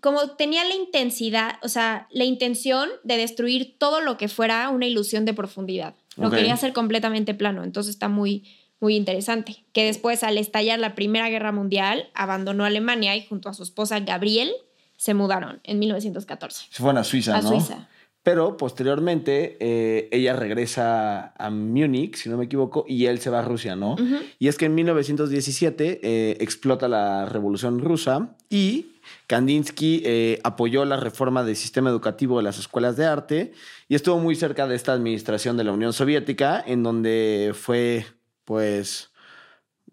como 0.00 0.30
tenía 0.30 0.64
la 0.64 0.74
intensidad, 0.74 1.58
o 1.62 1.68
sea, 1.68 2.08
la 2.10 2.24
intención 2.24 2.88
de 3.04 3.18
destruir 3.18 3.76
todo 3.78 4.00
lo 4.00 4.16
que 4.16 4.28
fuera 4.28 4.68
una 4.70 4.86
ilusión 4.86 5.24
de 5.24 5.34
profundidad. 5.34 5.94
Lo 6.16 6.30
quería 6.30 6.54
hacer 6.54 6.72
completamente 6.72 7.32
plano, 7.32 7.62
entonces 7.62 7.94
está 7.94 8.08
muy, 8.08 8.42
muy 8.80 8.96
interesante, 8.96 9.64
que 9.72 9.84
después 9.84 10.22
al 10.22 10.38
estallar 10.38 10.78
la 10.78 10.94
Primera 10.94 11.28
Guerra 11.28 11.52
Mundial 11.52 12.10
abandonó 12.14 12.64
Alemania 12.64 13.16
y 13.16 13.26
junto 13.26 13.48
a 13.48 13.54
su 13.54 13.62
esposa 13.62 14.00
Gabriel 14.00 14.52
se 14.96 15.14
mudaron 15.14 15.60
en 15.64 15.78
1914. 15.78 16.66
Se 16.70 16.82
fueron 16.82 16.98
a 16.98 17.04
Suiza, 17.04 17.36
a 17.36 17.42
Suiza. 17.42 17.88
Pero 18.22 18.56
posteriormente 18.56 19.56
eh, 19.60 20.08
ella 20.12 20.34
regresa 20.34 21.32
a 21.38 21.50
Múnich, 21.50 22.16
si 22.16 22.28
no 22.28 22.36
me 22.36 22.44
equivoco, 22.44 22.84
y 22.86 23.06
él 23.06 23.20
se 23.20 23.30
va 23.30 23.38
a 23.38 23.42
Rusia, 23.42 23.74
¿no? 23.74 23.96
Y 24.38 24.48
es 24.48 24.58
que 24.58 24.66
en 24.66 24.74
1917 24.74 26.00
eh, 26.02 26.36
explota 26.40 26.88
la 26.88 27.24
Revolución 27.26 27.78
Rusa 27.78 28.36
y 28.50 28.96
Kandinsky 29.28 30.02
eh, 30.04 30.40
apoyó 30.44 30.84
la 30.84 30.98
reforma 30.98 31.42
del 31.42 31.56
sistema 31.56 31.88
educativo 31.88 32.36
de 32.36 32.42
las 32.42 32.58
escuelas 32.58 32.96
de 32.96 33.06
arte 33.06 33.52
y 33.88 33.94
estuvo 33.94 34.18
muy 34.18 34.34
cerca 34.34 34.66
de 34.66 34.74
esta 34.74 34.92
administración 34.92 35.56
de 35.56 35.64
la 35.64 35.72
Unión 35.72 35.94
Soviética, 35.94 36.62
en 36.66 36.82
donde 36.82 37.54
fue 37.54 38.04
pues, 38.48 39.10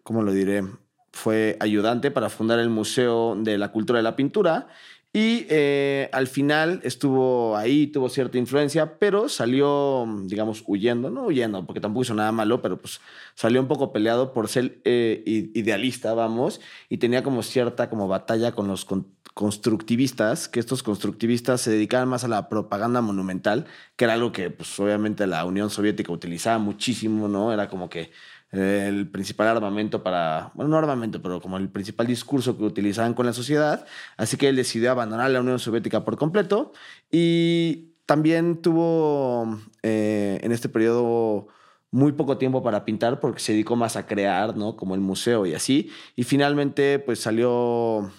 ¿cómo 0.03 0.23
lo 0.23 0.31
diré? 0.31 0.63
Fue 1.11 1.57
ayudante 1.59 2.09
para 2.09 2.29
fundar 2.29 2.57
el 2.59 2.69
Museo 2.69 3.35
de 3.37 3.57
la 3.57 3.73
Cultura 3.73 3.99
de 3.99 4.03
la 4.03 4.15
Pintura 4.15 4.69
y 5.11 5.45
eh, 5.49 6.09
al 6.13 6.27
final 6.27 6.79
estuvo 6.83 7.57
ahí, 7.57 7.87
tuvo 7.87 8.07
cierta 8.07 8.37
influencia, 8.37 8.97
pero 8.97 9.27
salió, 9.27 10.05
digamos, 10.23 10.63
huyendo, 10.67 11.09
no 11.09 11.25
huyendo, 11.25 11.65
porque 11.65 11.81
tampoco 11.81 12.03
hizo 12.03 12.13
nada 12.13 12.31
malo, 12.31 12.61
pero 12.61 12.77
pues 12.79 13.01
salió 13.33 13.59
un 13.59 13.67
poco 13.67 13.91
peleado 13.91 14.31
por 14.31 14.47
ser 14.47 14.81
eh, 14.85 15.21
idealista, 15.25 16.13
vamos, 16.13 16.61
y 16.87 16.97
tenía 16.97 17.23
como 17.23 17.43
cierta 17.43 17.89
como 17.89 18.07
batalla 18.07 18.53
con 18.53 18.67
los 18.67 18.85
constructivistas, 19.33 20.47
que 20.47 20.61
estos 20.61 20.81
constructivistas 20.81 21.61
se 21.61 21.71
dedicaban 21.71 22.07
más 22.07 22.23
a 22.23 22.29
la 22.29 22.47
propaganda 22.49 23.01
monumental, 23.01 23.67
que 23.95 24.05
era 24.05 24.13
algo 24.13 24.31
que 24.31 24.49
pues 24.49 24.77
obviamente 24.79 25.27
la 25.27 25.45
Unión 25.45 25.69
Soviética 25.69 26.11
utilizaba 26.11 26.57
muchísimo, 26.57 27.27
¿no? 27.27 27.53
Era 27.53 27.69
como 27.69 27.89
que 27.89 28.11
el 28.51 29.09
principal 29.09 29.47
armamento 29.47 30.03
para, 30.03 30.51
bueno, 30.53 30.69
no 30.69 30.77
armamento, 30.77 31.21
pero 31.21 31.41
como 31.41 31.57
el 31.57 31.69
principal 31.69 32.07
discurso 32.07 32.57
que 32.57 32.63
utilizaban 32.63 33.13
con 33.13 33.25
la 33.25 33.33
sociedad. 33.33 33.85
Así 34.17 34.37
que 34.37 34.47
él 34.47 34.55
decidió 34.55 34.91
abandonar 34.91 35.29
la 35.31 35.41
Unión 35.41 35.59
Soviética 35.59 36.05
por 36.05 36.17
completo 36.17 36.71
y 37.11 37.95
también 38.05 38.61
tuvo 38.61 39.59
eh, 39.83 40.39
en 40.41 40.51
este 40.51 40.69
periodo 40.69 41.47
muy 41.91 42.11
poco 42.11 42.37
tiempo 42.37 42.61
para 42.61 42.85
pintar 42.85 43.19
porque 43.19 43.39
se 43.39 43.53
dedicó 43.53 43.75
más 43.75 43.95
a 43.95 44.05
crear, 44.05 44.55
¿no? 44.57 44.75
Como 44.75 44.95
el 44.95 45.01
museo 45.01 45.45
y 45.45 45.53
así. 45.53 45.89
Y 46.15 46.23
finalmente, 46.23 46.99
pues 46.99 47.19
salió, 47.19 48.11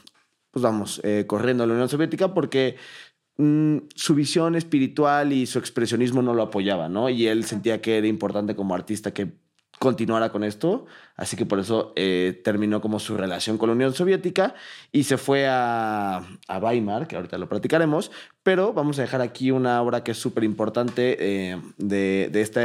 pues 0.50 0.62
vamos, 0.62 1.00
eh, 1.04 1.24
corriendo 1.26 1.64
a 1.64 1.66
la 1.66 1.74
Unión 1.74 1.88
Soviética 1.88 2.34
porque 2.34 2.76
mm, 3.36 3.78
su 3.94 4.14
visión 4.14 4.56
espiritual 4.56 5.32
y 5.32 5.46
su 5.46 5.58
expresionismo 5.58 6.22
no 6.22 6.34
lo 6.34 6.42
apoyaba, 6.42 6.88
¿no? 6.88 7.08
Y 7.08 7.26
él 7.26 7.44
sentía 7.44 7.80
que 7.80 7.98
era 7.98 8.06
importante 8.06 8.56
como 8.56 8.74
artista 8.74 9.12
que 9.14 9.45
continuara 9.78 10.30
con 10.30 10.44
esto, 10.44 10.86
así 11.16 11.36
que 11.36 11.46
por 11.46 11.58
eso 11.58 11.92
eh, 11.96 12.40
terminó 12.44 12.80
como 12.80 12.98
su 12.98 13.16
relación 13.16 13.58
con 13.58 13.68
la 13.68 13.74
Unión 13.74 13.94
Soviética 13.94 14.54
y 14.92 15.04
se 15.04 15.18
fue 15.18 15.46
a, 15.48 16.22
a 16.48 16.58
Weimar, 16.58 17.06
que 17.06 17.16
ahorita 17.16 17.38
lo 17.38 17.48
platicaremos, 17.48 18.10
pero 18.46 18.72
vamos 18.72 18.96
a 19.00 19.02
dejar 19.02 19.22
aquí 19.22 19.50
una 19.50 19.82
obra 19.82 20.04
que 20.04 20.12
es 20.12 20.18
súper 20.18 20.44
importante 20.44 21.16
eh, 21.18 21.60
de, 21.78 22.30
este, 22.32 22.60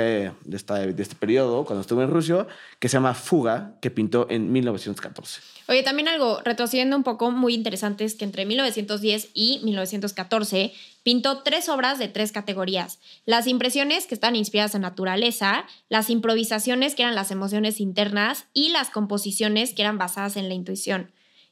de 0.46 1.02
este 1.02 1.15
periodo, 1.15 1.65
cuando 1.65 1.82
estuvo 1.82 2.04
en 2.04 2.12
Rusia, 2.12 2.46
que 2.78 2.88
se 2.88 2.98
llama 2.98 3.15
Fuga, 3.15 3.80
que 3.82 3.89
pintó 3.89 4.28
en 4.30 4.52
1914. 4.52 5.41
Oye, 5.70 5.82
también 5.82 6.08
algo, 6.08 6.39
retrocediendo 6.46 6.96
un 6.96 7.02
poco 7.02 7.32
muy 7.32 7.56
interesante, 7.56 8.06
es 8.06 8.13
que 8.13 8.26
entre 8.26 8.46
1910 8.46 9.30
y 9.34 9.60
1914 9.63 10.72
pintó 11.02 11.41
tres 11.41 11.67
obras 11.67 11.98
de 11.98 12.10
tres 12.10 12.32
categorías. 12.32 13.00
Las 13.26 13.48
impresiones 13.48 14.06
que 14.06 14.13
están 14.13 14.36
inspiradas 14.36 14.76
en 14.76 14.82
naturaleza, 14.82 15.65
las 15.89 16.12
improvisaciones 16.12 16.94
que 16.94 17.02
eran 17.02 17.15
las 17.15 17.32
emociones 17.32 17.80
internas 17.80 18.46
y 18.54 18.70
las 18.70 18.91
composiciones 18.91 19.74
que 19.74 19.82
eran 19.82 19.98
basadas 19.98 20.38
en 20.38 20.48
la 20.48 20.54
intuición. 20.54 21.12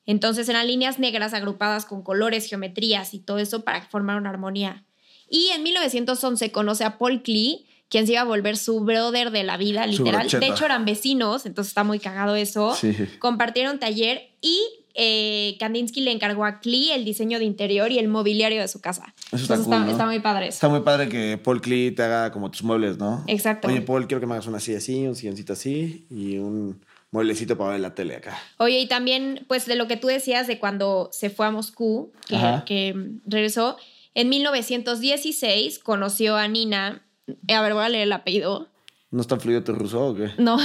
Entonces 0.10 0.50
eran 0.50 0.66
líneas 0.66 0.98
negras 0.98 1.36
agrupadas 1.36 1.86
con 1.86 2.02
colores, 2.02 2.50
geometrías 2.50 3.14
y 3.14 3.20
todo 3.20 3.38
eso 3.38 3.64
para 3.64 3.84
formar 3.84 4.18
una 4.18 4.32
armonía. 4.32 4.84
Y 5.30 5.50
en 5.50 5.62
1911 5.62 6.52
conoce 6.52 6.84
a 6.84 6.98
Paul 6.98 7.22
Klee, 7.22 7.68
quien 7.90 8.08
se 8.08 8.14
iba 8.14 8.22
a 8.22 8.24
volver 8.24 8.58
su 8.58 8.80
brother 8.80 9.30
de 9.30 9.44
la 9.44 9.56
vida, 9.58 9.86
literal. 9.86 10.28
De 10.28 10.48
hecho, 10.48 10.66
eran 10.66 10.84
vecinos, 10.84 11.46
entonces 11.46 11.70
está 11.70 11.84
muy 11.84 12.00
cagado 12.00 12.36
eso. 12.36 12.76
Compartieron 13.20 13.78
taller 13.78 14.32
y 14.42 14.60
eh, 14.96 15.56
Kandinsky 15.60 16.02
le 16.02 16.12
encargó 16.12 16.44
a 16.44 16.60
Klee 16.60 16.90
el 16.90 17.06
diseño 17.06 17.38
de 17.38 17.46
interior 17.46 17.92
y 17.92 18.00
el 18.00 18.08
mobiliario 18.08 18.62
de 18.62 18.68
su 18.68 18.82
casa. 18.82 19.14
Eso 19.32 19.44
está, 19.44 19.92
está, 19.92 20.08
muy 20.08 20.22
padre. 20.22 20.48
Eso. 20.48 20.56
Está 20.56 20.70
muy 20.70 20.80
padre 20.80 21.08
que 21.08 21.38
Paul 21.38 21.62
Klee 21.62 21.92
te 21.92 22.02
haga 22.02 22.32
como 22.32 22.50
tus 22.50 22.64
muebles, 22.64 22.98
¿no? 22.98 23.24
Exacto. 23.28 23.68
Oye, 23.68 23.82
Paul, 23.82 24.08
quiero 24.08 24.20
que 24.20 24.26
me 24.26 24.34
hagas 24.34 24.48
una 24.48 24.60
silla 24.60 24.80
así, 24.80 25.06
un 25.06 25.16
silloncito 25.16 25.54
así 25.54 26.08
y 26.10 26.40
un 26.40 26.82
mueblecito 27.12 27.58
para 27.58 27.72
ver 27.72 27.80
la 27.80 27.96
tele 27.96 28.16
acá. 28.16 28.40
Oye, 28.58 28.80
y 28.80 28.88
también, 28.88 29.46
pues, 29.48 29.66
de 29.66 29.76
lo 29.76 29.88
que 29.88 29.98
tú 29.98 30.08
decías 30.08 30.48
de 30.48 30.60
cuando 30.60 31.10
se 31.12 31.30
fue 31.30 31.48
a 31.48 31.52
Moscú, 31.52 32.12
que, 32.28 32.38
que 32.66 32.96
regresó, 33.26 33.78
en 34.14 34.30
1916 34.30 35.80
conoció 35.80 36.36
a 36.36 36.48
Nina 36.48 37.04
a 37.48 37.62
ver, 37.62 37.74
voy 37.74 37.84
a 37.84 37.90
leer 37.90 38.04
el 38.04 38.14
apellido. 38.14 38.68
¿No 39.12 39.22
está 39.22 39.40
fluido 39.40 39.64
tu 39.64 39.74
ruso 39.74 40.08
o 40.08 40.16
qué? 40.16 40.32
No. 40.38 40.58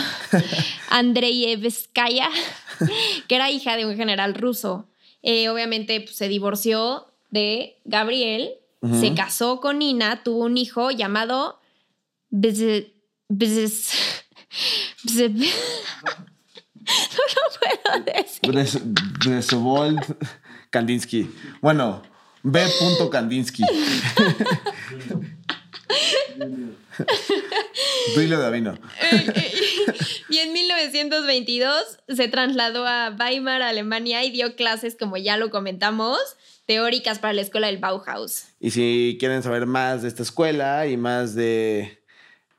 Andreyevskaya, 0.90 2.28
que 3.28 3.36
era 3.36 3.50
hija 3.50 3.76
de 3.76 3.86
un 3.86 3.96
general 3.96 4.34
ruso. 4.34 4.86
Eh, 5.22 5.48
obviamente 5.48 6.00
pues, 6.00 6.16
se 6.16 6.28
divorció 6.28 7.06
de 7.30 7.80
Gabriel, 7.84 8.50
se 9.00 9.14
casó 9.14 9.60
con 9.60 9.78
Nina, 9.78 10.22
tuvo 10.22 10.44
un 10.44 10.58
hijo 10.58 10.90
llamado 10.90 11.58
no 17.16 17.24
lo 17.34 17.42
puedo 17.60 18.04
decir. 18.12 18.50
Kandinsky. 20.70 21.30
Bueno, 21.60 22.02
B. 22.42 22.62
Kandinsky. 23.10 23.64
Duilo 28.14 28.38
Davino. 28.38 28.78
y 30.28 30.38
en 30.38 30.52
1922 30.52 31.98
se 32.08 32.28
trasladó 32.28 32.86
a 32.86 33.16
Weimar, 33.18 33.62
Alemania, 33.62 34.24
y 34.24 34.30
dio 34.30 34.56
clases, 34.56 34.96
como 34.98 35.16
ya 35.16 35.36
lo 35.36 35.50
comentamos, 35.50 36.18
teóricas 36.66 37.18
para 37.18 37.32
la 37.32 37.40
escuela 37.42 37.66
del 37.68 37.78
Bauhaus. 37.78 38.44
Y 38.60 38.70
si 38.70 39.16
quieren 39.18 39.42
saber 39.42 39.66
más 39.66 40.02
de 40.02 40.08
esta 40.08 40.22
escuela 40.22 40.86
y 40.86 40.96
más 40.96 41.34
de 41.34 42.03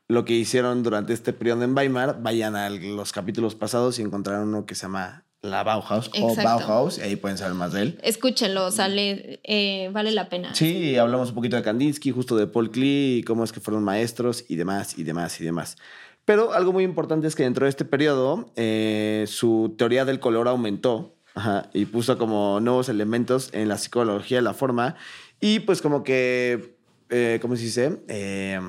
lo 0.07 0.25
que 0.25 0.33
hicieron 0.33 0.83
durante 0.83 1.13
este 1.13 1.33
periodo 1.33 1.63
en 1.63 1.75
Weimar, 1.75 2.21
vayan 2.21 2.55
a 2.55 2.69
los 2.69 3.11
capítulos 3.11 3.55
pasados 3.55 3.99
y 3.99 4.03
encontrarán 4.03 4.47
uno 4.47 4.65
que 4.65 4.75
se 4.75 4.83
llama 4.83 5.25
La 5.41 5.63
Bauhaus 5.63 6.11
o. 6.19 6.35
Bauhaus, 6.35 6.99
y 6.99 7.01
ahí 7.01 7.15
pueden 7.15 7.37
saber 7.37 7.55
más 7.55 7.73
de 7.73 7.81
él. 7.81 7.99
Escúchenlo, 8.03 8.71
sale, 8.71 9.39
eh, 9.43 9.89
vale 9.91 10.11
la 10.11 10.29
pena. 10.29 10.53
Sí, 10.53 10.97
hablamos 10.97 11.29
un 11.29 11.35
poquito 11.35 11.55
de 11.55 11.63
Kandinsky, 11.63 12.11
justo 12.11 12.35
de 12.35 12.47
Paul 12.47 12.69
Klee, 12.69 13.17
y 13.19 13.23
cómo 13.23 13.43
es 13.43 13.51
que 13.51 13.59
fueron 13.59 13.83
maestros 13.83 14.45
y 14.47 14.55
demás, 14.55 14.97
y 14.97 15.03
demás, 15.03 15.39
y 15.41 15.43
demás. 15.43 15.77
Pero 16.25 16.53
algo 16.53 16.73
muy 16.73 16.83
importante 16.83 17.27
es 17.27 17.35
que 17.35 17.43
dentro 17.43 17.65
de 17.65 17.69
este 17.69 17.85
periodo 17.85 18.51
eh, 18.55 19.25
su 19.27 19.75
teoría 19.77 20.05
del 20.05 20.19
color 20.19 20.47
aumentó 20.47 21.15
ajá, 21.35 21.69
y 21.73 21.85
puso 21.85 22.17
como 22.17 22.59
nuevos 22.59 22.89
elementos 22.89 23.49
en 23.53 23.69
la 23.69 23.77
psicología 23.77 24.37
de 24.37 24.41
la 24.41 24.55
forma 24.55 24.95
y 25.39 25.59
pues 25.59 25.81
como 25.81 26.03
que, 26.03 26.77
eh, 27.09 27.37
¿cómo 27.41 27.55
se 27.55 27.63
dice? 27.63 27.99
Eh, 28.07 28.59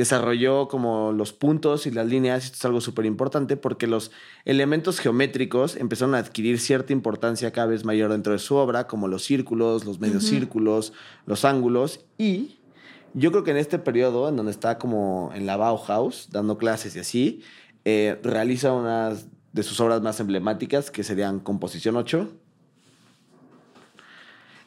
desarrolló 0.00 0.66
como 0.66 1.12
los 1.12 1.32
puntos 1.32 1.86
y 1.86 1.90
las 1.90 2.06
líneas, 2.06 2.44
esto 2.44 2.56
es 2.56 2.64
algo 2.64 2.80
súper 2.80 3.06
importante 3.06 3.56
porque 3.56 3.86
los 3.86 4.10
elementos 4.44 4.98
geométricos 4.98 5.76
empezaron 5.76 6.14
a 6.14 6.18
adquirir 6.18 6.58
cierta 6.58 6.92
importancia 6.92 7.52
cada 7.52 7.68
vez 7.68 7.84
mayor 7.84 8.10
dentro 8.10 8.32
de 8.32 8.40
su 8.40 8.56
obra, 8.56 8.86
como 8.86 9.06
los 9.06 9.22
círculos, 9.24 9.84
los 9.84 10.00
medios 10.00 10.24
círculos, 10.24 10.92
los 11.26 11.44
ángulos 11.44 12.00
y 12.18 12.56
yo 13.14 13.32
creo 13.32 13.44
que 13.44 13.50
en 13.50 13.56
este 13.56 13.78
periodo, 13.78 14.28
en 14.28 14.36
donde 14.36 14.52
está 14.52 14.78
como 14.78 15.30
en 15.34 15.46
la 15.46 15.56
Bauhaus, 15.56 16.28
dando 16.30 16.58
clases 16.58 16.94
y 16.96 17.00
así, 17.00 17.42
eh, 17.84 18.18
realiza 18.22 18.72
unas 18.72 19.26
de 19.52 19.62
sus 19.62 19.80
obras 19.80 20.00
más 20.00 20.20
emblemáticas, 20.20 20.90
que 20.90 21.02
serían 21.02 21.40
Composición 21.40 21.96
8, 21.96 22.28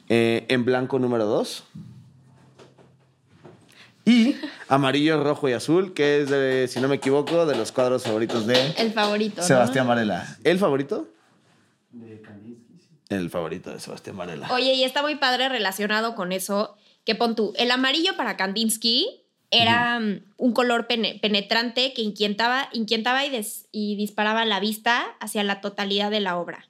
eh, 0.10 0.46
En 0.50 0.66
Blanco 0.66 1.00
número 1.00 1.26
2, 1.26 1.64
y 4.06 4.36
Amarillo, 4.68 5.24
Rojo 5.24 5.48
y 5.50 5.54
Azul, 5.54 5.94
que 5.94 6.22
es, 6.22 6.30
de, 6.30 6.68
si 6.68 6.80
no 6.82 6.88
me 6.88 6.96
equivoco, 6.96 7.46
de 7.46 7.56
los 7.56 7.72
cuadros 7.72 8.04
favoritos 8.04 8.46
de 8.46 8.56
El 8.78 8.92
favorito. 8.92 9.42
¿no? 9.42 9.48
Sebastián 9.48 9.88
Varela. 9.88 10.38
¿El 10.44 10.60
favorito? 10.60 11.08
De 11.92 12.22
Kandinsky, 12.22 12.74
sí. 12.80 12.88
El 13.10 13.30
favorito 13.30 13.72
de 13.72 13.80
Sebastián 13.80 14.18
Varela. 14.18 14.48
Oye, 14.52 14.74
y 14.74 14.84
está 14.84 15.02
muy 15.02 15.16
padre 15.16 15.48
relacionado 15.50 16.16
con 16.16 16.32
eso, 16.32 16.76
que 17.06 17.16
pon 17.16 17.36
tú, 17.36 17.54
el 17.58 17.72
amarillo 17.72 18.16
para 18.18 18.36
Kandinsky 18.38 19.22
era 19.52 20.00
mm, 20.00 20.22
un 20.38 20.54
color 20.54 20.88
pene- 20.88 21.20
penetrante 21.22 21.94
que 21.94 22.02
inquietaba, 22.02 22.70
inquietaba 22.74 23.24
y, 23.26 23.30
des- 23.30 23.68
y 23.72 23.96
disparaba 23.96 24.46
la 24.46 24.60
vista 24.60 25.04
hacia 25.20 25.44
la 25.44 25.62
totalidad 25.62 26.10
de 26.12 26.20
la 26.22 26.38
obra. 26.38 26.68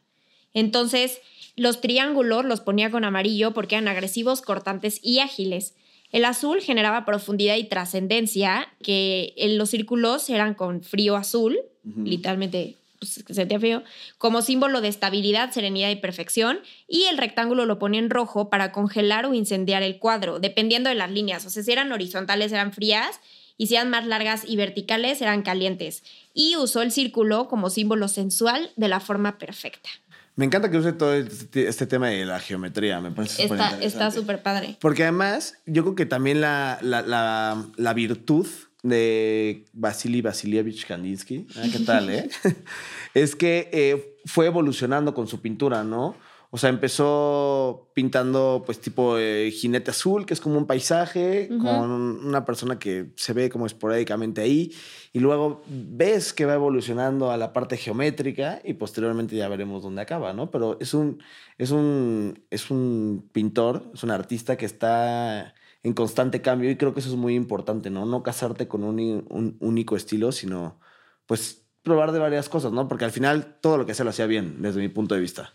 Entonces, 0.53 1.19
los 1.55 1.81
triángulos 1.81 2.45
los 2.45 2.61
ponía 2.61 2.91
con 2.91 3.05
amarillo 3.05 3.53
porque 3.53 3.75
eran 3.75 3.87
agresivos, 3.87 4.41
cortantes 4.41 4.99
y 5.01 5.19
ágiles. 5.19 5.75
El 6.13 6.25
azul 6.25 6.61
generaba 6.61 7.05
profundidad 7.05 7.55
y 7.57 7.63
trascendencia, 7.63 8.71
que 8.83 9.33
en 9.35 9.57
los 9.57 9.71
círculos 9.71 10.29
eran 10.29 10.53
con 10.53 10.83
frío 10.83 11.15
azul, 11.15 11.59
literalmente 11.83 12.75
pues, 12.99 13.23
frío, 13.59 13.83
como 14.19 14.43
símbolo 14.43 14.79
de 14.79 14.89
estabilidad, 14.89 15.51
serenidad 15.51 15.89
y 15.89 15.95
perfección, 15.95 16.59
y 16.87 17.05
el 17.05 17.17
rectángulo 17.17 17.65
lo 17.65 17.79
ponía 17.79 17.99
en 17.99 18.11
rojo 18.11 18.51
para 18.51 18.71
congelar 18.71 19.25
o 19.25 19.33
incendiar 19.33 19.81
el 19.81 19.97
cuadro, 19.97 20.39
dependiendo 20.39 20.89
de 20.89 20.95
las 20.95 21.09
líneas. 21.09 21.47
O 21.47 21.49
sea, 21.49 21.63
si 21.63 21.71
eran 21.71 21.91
horizontales 21.91 22.51
eran 22.51 22.73
frías 22.73 23.19
y 23.57 23.65
si 23.65 23.75
eran 23.75 23.89
más 23.89 24.05
largas 24.05 24.43
y 24.47 24.55
verticales 24.55 25.19
eran 25.19 25.41
calientes. 25.41 26.03
Y 26.35 26.57
usó 26.57 26.83
el 26.83 26.91
círculo 26.91 27.47
como 27.47 27.71
símbolo 27.71 28.07
sensual 28.07 28.71
de 28.75 28.87
la 28.87 28.99
forma 28.99 29.39
perfecta. 29.39 29.89
Me 30.35 30.45
encanta 30.45 30.71
que 30.71 30.77
use 30.77 30.93
todo 30.93 31.13
este, 31.13 31.67
este 31.67 31.85
tema 31.85 32.07
de 32.07 32.25
la 32.25 32.39
geometría, 32.39 32.99
me 32.99 33.11
parece 33.11 33.43
súper 33.43 33.57
Está 33.59 33.75
interesante. 33.75 33.85
está 33.87 34.11
súper 34.11 34.41
padre. 34.41 34.77
Porque 34.81 35.03
además, 35.03 35.55
yo 35.65 35.83
creo 35.83 35.95
que 35.95 36.05
también 36.05 36.41
la, 36.41 36.79
la, 36.81 37.01
la, 37.03 37.65
la 37.75 37.93
virtud 37.93 38.47
de 38.81 39.65
Vasily 39.73 40.21
Vasilievich 40.21 40.85
Kandinsky, 40.85 41.47
ah, 41.55 41.63
¿qué 41.71 41.79
tal, 41.79 42.09
eh? 42.09 42.29
es 43.13 43.35
que 43.35 43.69
eh, 43.71 44.17
fue 44.25 44.47
evolucionando 44.47 45.13
con 45.13 45.27
su 45.27 45.39
pintura, 45.39 45.83
¿no? 45.83 46.15
O 46.55 46.57
sea, 46.59 46.69
empezó 46.69 47.89
pintando, 47.95 48.61
pues, 48.63 48.79
tipo 48.79 49.17
eh, 49.17 49.49
jinete 49.49 49.89
azul, 49.89 50.27
que 50.27 50.35
es 50.35 50.39
como 50.39 50.59
un 50.59 50.67
paisaje, 50.67 51.49
con 51.59 51.89
una 51.89 52.45
persona 52.45 52.77
que 52.77 53.11
se 53.15 53.33
ve 53.33 53.49
como 53.49 53.65
esporádicamente 53.65 54.41
ahí. 54.41 54.71
Y 55.13 55.19
luego 55.19 55.63
ves 55.67 56.31
que 56.31 56.45
va 56.45 56.53
evolucionando 56.53 57.31
a 57.31 57.37
la 57.37 57.53
parte 57.53 57.75
geométrica 57.75 58.61
y 58.63 58.75
posteriormente 58.75 59.35
ya 59.35 59.47
veremos 59.47 59.81
dónde 59.81 60.03
acaba, 60.03 60.31
¿no? 60.33 60.51
Pero 60.51 60.77
es 60.79 60.93
un, 60.93 61.23
es 61.57 61.71
un, 61.71 62.45
es 62.51 62.69
un 62.69 63.27
pintor, 63.31 63.89
es 63.91 64.03
un 64.03 64.11
artista 64.11 64.55
que 64.55 64.67
está 64.67 65.55
en 65.81 65.93
constante 65.93 66.43
cambio 66.43 66.69
y 66.69 66.77
creo 66.77 66.93
que 66.93 66.99
eso 66.99 67.09
es 67.09 67.15
muy 67.15 67.33
importante, 67.33 67.89
¿no? 67.89 68.05
No 68.05 68.21
casarte 68.21 68.67
con 68.67 68.83
un 68.83 69.57
único 69.59 69.95
estilo, 69.95 70.31
sino 70.31 70.79
pues 71.25 71.62
probar 71.83 72.11
de 72.11 72.19
varias 72.19 72.49
cosas, 72.49 72.71
¿no? 72.71 72.87
Porque 72.87 73.05
al 73.05 73.11
final 73.11 73.57
todo 73.61 73.77
lo 73.77 73.85
que 73.85 73.91
hacía 73.91 74.05
lo 74.05 74.11
hacía 74.11 74.25
bien, 74.25 74.61
desde 74.61 74.79
mi 74.79 74.89
punto 74.89 75.15
de 75.15 75.21
vista. 75.21 75.53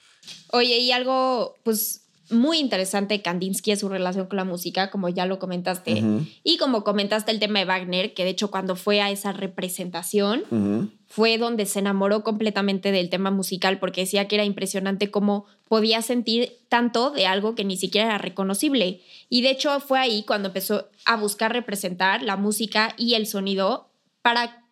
Oye, 0.53 0.79
y 0.79 0.93
algo, 0.93 1.57
pues, 1.65 2.09
muy 2.31 2.59
interesante 2.59 3.15
de 3.15 3.23
Kandinsky 3.23 3.73
es 3.73 3.81
su 3.81 3.89
relación 3.89 4.27
con 4.27 4.37
la 4.37 4.45
música, 4.45 4.91
como 4.91 5.09
ya 5.09 5.27
lo 5.27 5.39
comentaste. 5.39 6.05
Y 6.45 6.59
como 6.59 6.85
comentaste 6.85 7.31
el 7.31 7.41
tema 7.41 7.59
de 7.61 7.65
Wagner, 7.65 8.13
que 8.15 8.25
de 8.25 8.31
hecho 8.31 8.51
cuando 8.51 8.77
fue 8.77 9.01
a 9.01 9.11
esa 9.11 9.33
representación, 9.33 10.43
fue 11.07 11.39
donde 11.39 11.65
se 11.65 11.79
enamoró 11.79 12.23
completamente 12.23 12.93
del 12.93 13.09
tema 13.09 13.31
musical 13.31 13.79
porque 13.79 14.03
decía 14.03 14.29
que 14.29 14.37
era 14.37 14.45
impresionante 14.45 15.11
cómo 15.11 15.47
podía 15.69 16.03
sentir 16.03 16.59
tanto 16.69 17.11
de 17.11 17.27
algo 17.27 17.55
que 17.55 17.65
ni 17.65 17.79
siquiera 17.79 18.09
era 18.09 18.19
reconocible. 18.19 19.01
Y 19.31 19.41
de 19.41 19.51
hecho 19.51 19.81
fue 19.81 19.99
ahí 19.99 20.23
cuando 20.25 20.49
empezó 20.49 20.89
a 21.07 21.17
buscar 21.17 21.53
representar 21.53 22.23
la 22.23 22.37
música 22.37 22.95
y 22.99 23.15
el 23.15 23.27
sonido 23.27 23.89
para 24.21 24.68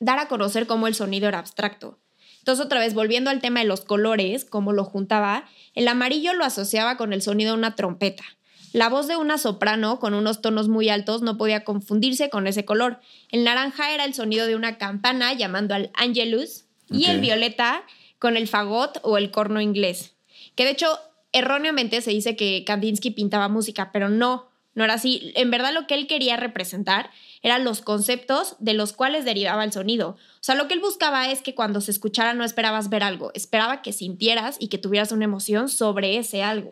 dar 0.00 0.18
a 0.18 0.26
conocer 0.28 0.66
cómo 0.66 0.88
el 0.88 0.94
sonido 0.94 1.28
era 1.28 1.38
abstracto. 1.38 1.98
Entonces 2.38 2.64
otra 2.64 2.80
vez, 2.80 2.94
volviendo 2.94 3.30
al 3.30 3.40
tema 3.40 3.60
de 3.60 3.66
los 3.66 3.82
colores, 3.82 4.44
cómo 4.44 4.72
lo 4.72 4.84
juntaba, 4.84 5.44
el 5.74 5.86
amarillo 5.86 6.32
lo 6.32 6.44
asociaba 6.44 6.96
con 6.96 7.12
el 7.12 7.22
sonido 7.22 7.52
de 7.52 7.58
una 7.58 7.76
trompeta. 7.76 8.24
La 8.72 8.88
voz 8.88 9.08
de 9.08 9.16
una 9.16 9.36
soprano 9.36 9.98
con 9.98 10.14
unos 10.14 10.40
tonos 10.40 10.68
muy 10.68 10.88
altos 10.88 11.22
no 11.22 11.36
podía 11.36 11.64
confundirse 11.64 12.30
con 12.30 12.46
ese 12.46 12.64
color. 12.64 13.00
El 13.30 13.44
naranja 13.44 13.92
era 13.92 14.04
el 14.04 14.14
sonido 14.14 14.46
de 14.46 14.56
una 14.56 14.78
campana 14.78 15.32
llamando 15.34 15.74
al 15.74 15.90
angelus 15.94 16.64
y 16.88 17.06
el 17.06 17.20
violeta 17.20 17.82
con 18.18 18.36
el 18.36 18.48
fagot 18.48 18.98
o 19.02 19.18
el 19.18 19.30
corno 19.30 19.60
inglés. 19.60 20.14
Que 20.54 20.64
de 20.64 20.70
hecho, 20.70 20.98
erróneamente 21.32 22.00
se 22.00 22.10
dice 22.10 22.36
que 22.36 22.64
Kandinsky 22.64 23.10
pintaba 23.10 23.48
música, 23.48 23.90
pero 23.92 24.08
no, 24.08 24.48
no 24.74 24.84
era 24.84 24.94
así. 24.94 25.32
En 25.34 25.50
verdad 25.50 25.74
lo 25.74 25.86
que 25.86 25.94
él 25.94 26.06
quería 26.06 26.36
representar 26.36 27.10
eran 27.42 27.64
los 27.64 27.80
conceptos 27.80 28.56
de 28.58 28.74
los 28.74 28.92
cuales 28.92 29.24
derivaba 29.24 29.64
el 29.64 29.72
sonido. 29.72 30.10
O 30.10 30.42
sea, 30.42 30.54
lo 30.54 30.68
que 30.68 30.74
él 30.74 30.80
buscaba 30.80 31.30
es 31.30 31.42
que 31.42 31.54
cuando 31.54 31.80
se 31.80 31.90
escuchara 31.90 32.34
no 32.34 32.44
esperabas 32.44 32.90
ver 32.90 33.02
algo, 33.02 33.30
esperaba 33.34 33.82
que 33.82 33.92
sintieras 33.92 34.56
y 34.58 34.68
que 34.68 34.78
tuvieras 34.78 35.12
una 35.12 35.24
emoción 35.24 35.68
sobre 35.68 36.18
ese 36.18 36.42
algo. 36.42 36.70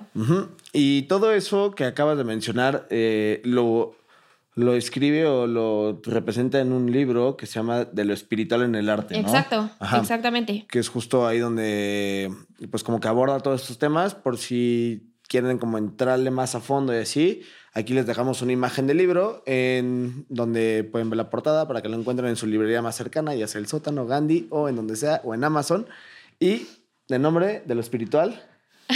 Y 0.73 1.03
todo 1.03 1.33
eso 1.33 1.73
que 1.73 1.85
acabas 1.85 2.19
de 2.19 2.25
mencionar 2.25 2.87
eh, 2.91 3.41
lo, 3.45 3.97
lo 4.55 4.75
escribe 4.75 5.27
o 5.27 5.47
lo 5.47 6.01
representa 6.05 6.61
en 6.61 6.73
un 6.73 6.91
libro 6.93 7.37
que 7.37 7.47
se 7.47 7.55
llama 7.55 7.85
De 7.85 8.05
lo 8.05 8.13
espiritual 8.13 8.63
en 8.63 8.75
el 8.75 8.89
arte, 8.91 9.15
¿no? 9.15 9.27
Exacto, 9.27 9.71
Ajá. 9.79 9.99
exactamente. 9.99 10.67
que 10.69 10.79
es 10.79 10.89
justo 10.89 11.27
ahí 11.27 11.39
donde 11.39 12.31
pues 12.71 12.83
como 12.83 13.01
que 13.01 13.09
aborda 13.09 13.41
todos 13.41 13.63
estos 13.63 13.79
temas 13.79 14.15
por 14.15 14.37
si 14.37 15.15
quieren 15.29 15.59
como 15.59 15.79
entrarle 15.79 16.31
más 16.31 16.55
a 16.55 16.61
fondo 16.61 16.93
y 16.95 16.99
así. 16.99 17.43
Aquí 17.75 17.95
les 17.95 18.07
dejamos 18.07 18.43
una 18.43 18.53
imagen 18.53 18.87
del 18.87 18.97
libro 18.97 19.43
en 19.47 20.25
donde 20.29 20.85
pueden 20.85 21.11
ver 21.11 21.17
la 21.17 21.31
portada 21.31 21.69
para 21.69 21.83
que 21.83 21.89
lo 21.89 21.97
encuentren 21.97 22.29
en 22.31 22.37
su 22.37 22.47
librería 22.47 22.83
más 22.83 22.97
cercana, 22.97 23.35
ya 23.35 23.47
sea 23.47 23.61
el 23.61 23.67
sótano, 23.67 24.07
Gandhi 24.07 24.47
o 24.51 24.69
en 24.69 24.77
donde 24.77 24.97
sea 24.97 25.21
o 25.25 25.35
en 25.35 25.45
Amazon. 25.45 25.87
Y 26.41 26.67
de 27.09 27.19
nombre 27.19 27.63
de 27.65 27.75
lo 27.75 27.81
espiritual. 27.81 28.43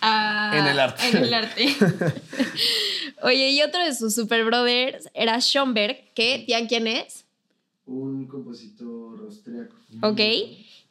Ah, 0.00 0.52
En 0.54 0.66
el 0.66 0.78
arte. 0.78 1.08
En 1.08 1.16
el 1.16 1.34
arte. 1.34 1.66
Oye, 3.22 3.50
y 3.50 3.62
otro 3.62 3.84
de 3.84 3.92
sus 3.94 4.14
super 4.14 4.44
brothers 4.44 5.08
era 5.12 5.40
Schoenberg, 5.40 6.12
que, 6.14 6.44
¿ya 6.46 6.66
quién 6.68 6.86
es? 6.86 7.24
Un 7.84 8.26
compositor 8.28 9.20
austriaco. 9.20 9.74
Ok. 10.02 10.20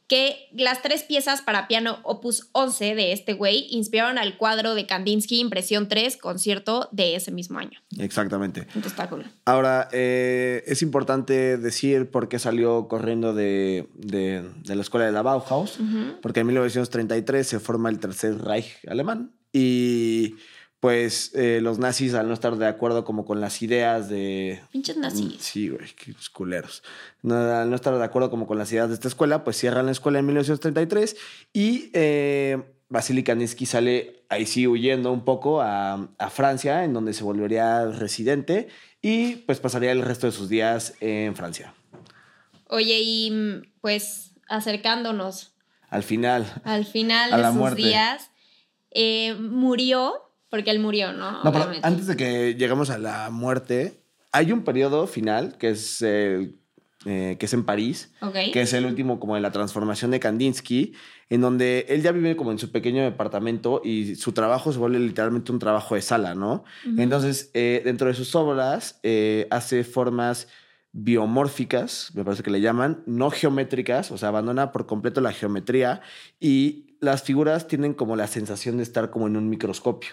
Que 0.08 0.48
las 0.54 0.82
tres 0.82 1.04
piezas 1.04 1.41
para 1.41 1.67
piano 1.67 2.00
opus 2.04 2.50
11 2.54 2.96
de 2.96 3.12
este 3.12 3.34
güey 3.34 3.67
inspiraron 3.72 4.17
al 4.17 4.38
cuadro 4.38 4.74
de 4.74 4.86
Kandinsky 4.86 5.39
Impresión 5.41 5.89
3, 5.89 6.15
concierto 6.15 6.88
de 6.93 7.15
ese 7.15 7.32
mismo 7.32 7.60
año. 7.60 7.80
Exactamente. 8.00 8.62
Entonces 8.62 8.93
está 8.93 9.10
cool. 9.10 9.26
Ahora, 9.43 9.89
eh, 9.91 10.63
es 10.65 10.82
importante 10.82 11.58
decir 11.58 12.10
por 12.10 12.30
qué 12.30 12.39
salió 12.39 12.88
corriendo 12.88 13.34
de, 13.34 13.89
de- 13.96 14.43
de 14.63 14.76
la 14.76 14.82
escuela 14.82 15.06
de 15.06 15.12
la 15.12 15.24
Bauhaus, 15.24 15.78
Ujú. 15.80 16.22
porque 16.22 16.39
en 16.39 16.48
1933 16.48 17.46
se 17.46 17.60
forma 17.60 17.89
el 17.89 18.00
Tercer 18.00 18.38
Reich 18.41 18.78
alemán 18.88 19.34
y 19.52 20.36
pues 20.80 21.32
eh, 21.34 21.60
los 21.62 21.80
nazis 21.80 22.13
al 22.13 22.28
no 22.28 22.34
estar 22.34 22.56
de 22.56 22.68
acuerdo 22.68 23.04
como 23.04 23.26
con 23.26 23.42
las 23.42 23.62
ideas 23.62 24.10
de... 24.10 24.62
Pinches 24.72 24.98
nazis. 24.98 25.36
Sí, 25.40 25.70
güey, 25.70 25.88
qué 25.96 26.13
culeros. 26.32 26.84
No, 27.24 27.36
al 27.36 27.70
no 27.70 27.76
estar 27.76 27.98
de 27.98 28.04
acuerdo 28.04 28.30
como 28.30 28.46
con 28.46 28.58
las 28.58 28.72
ideas 28.72 28.90
de 28.90 28.94
esta 28.94 29.08
escuela, 29.08 29.44
pues 29.44 29.58
cierran 29.58 29.88
la 29.88 29.92
escuela 29.92 30.20
en 30.20 30.28
1933 30.28 31.16
y 31.52 31.90
eh, 31.94 32.62
Vasily 32.90 33.24
Kandinsky 33.24 33.66
sale 33.66 34.24
ahí 34.30 34.46
sí 34.46 34.68
huyendo 34.68 35.12
un 35.12 35.26
poco 35.26 35.62
a, 35.62 36.10
a 36.18 36.30
Francia, 36.30 36.84
en 36.84 36.94
donde 36.94 37.13
se 37.13 37.24
volvería 37.24 37.86
residente 37.88 38.68
y 39.02 39.38
pues 39.38 39.60
pasaría 39.60 39.92
el 39.92 40.04
resto 40.04 40.28
de 40.28 40.32
sus 40.34 40.48
días 40.48 40.94
en 41.02 41.36
Francia. 41.36 41.74
Oye, 42.68 43.00
y 43.02 43.32
mm, 43.32 43.62
pues 43.82 44.32
acercándonos 44.50 45.54
Al 45.90 46.04
final, 46.04 46.46
al 46.63 46.86
final 46.86 47.34
A 47.34 47.38
de 47.38 47.42
la 47.42 47.50
sus 47.50 47.58
muerte. 47.58 47.82
días, 47.82 48.30
eh, 48.92 49.36
murió, 49.40 50.27
porque 50.50 50.72
él 50.72 50.80
murió, 50.80 51.14
¿no? 51.14 51.44
No, 51.44 51.52
pero 51.52 51.72
antes 51.84 52.08
de 52.08 52.16
que 52.16 52.56
lleguemos 52.56 52.90
a 52.90 52.98
la 52.98 53.30
muerte, 53.30 54.02
hay 54.32 54.52
un 54.52 54.64
periodo 54.64 55.08
final 55.08 55.58
que 55.58 55.70
es, 55.70 56.02
el, 56.02 56.60
eh, 57.06 57.36
que 57.40 57.46
es 57.46 57.54
en 57.54 57.66
París, 57.66 58.12
que 58.54 58.62
es 58.62 58.74
el 58.74 58.86
último 58.86 59.20
como 59.20 59.36
de 59.36 59.42
la 59.42 59.52
transformación 59.52 60.12
de 60.12 60.20
Kandinsky, 60.20 60.94
en 61.30 61.42
donde 61.42 61.86
él 61.90 62.02
ya 62.02 62.12
vive 62.12 62.36
como 62.36 62.52
en 62.52 62.60
su 62.60 62.72
pequeño 62.72 63.04
departamento 63.04 63.82
y 63.84 64.16
su 64.16 64.32
trabajo 64.32 64.72
se 64.72 64.80
vuelve 64.80 65.00
literalmente 65.00 65.52
un 65.52 65.60
trabajo 65.60 65.96
de 65.96 66.02
sala, 66.02 66.36
¿no? 66.36 66.64
Entonces, 66.98 67.52
eh, 67.54 67.82
dentro 67.84 68.08
de 68.08 68.14
sus 68.14 68.34
obras, 68.36 69.00
eh, 69.04 69.48
hace 69.52 69.84
formas 69.84 70.48
biomórficas, 70.94 72.12
me 72.16 72.24
parece 72.24 72.42
que 72.42 72.52
le 72.52 72.62
llaman, 72.62 73.04
no 73.06 73.30
geométricas, 73.30 74.12
o 74.12 74.18
sea, 74.18 74.30
abandona 74.30 74.72
por 74.72 74.88
completo 74.88 75.22
la 75.22 75.34
geometría 75.34 76.02
y 76.40 76.96
las 77.00 77.24
figuras 77.24 77.68
tienen 77.68 77.94
como 77.94 78.16
la 78.16 78.28
sensación 78.28 78.78
de 78.78 78.84
estar 78.84 79.12
como 79.12 79.28
en 79.28 79.38
un 79.38 79.50
microscopio. 79.50 80.12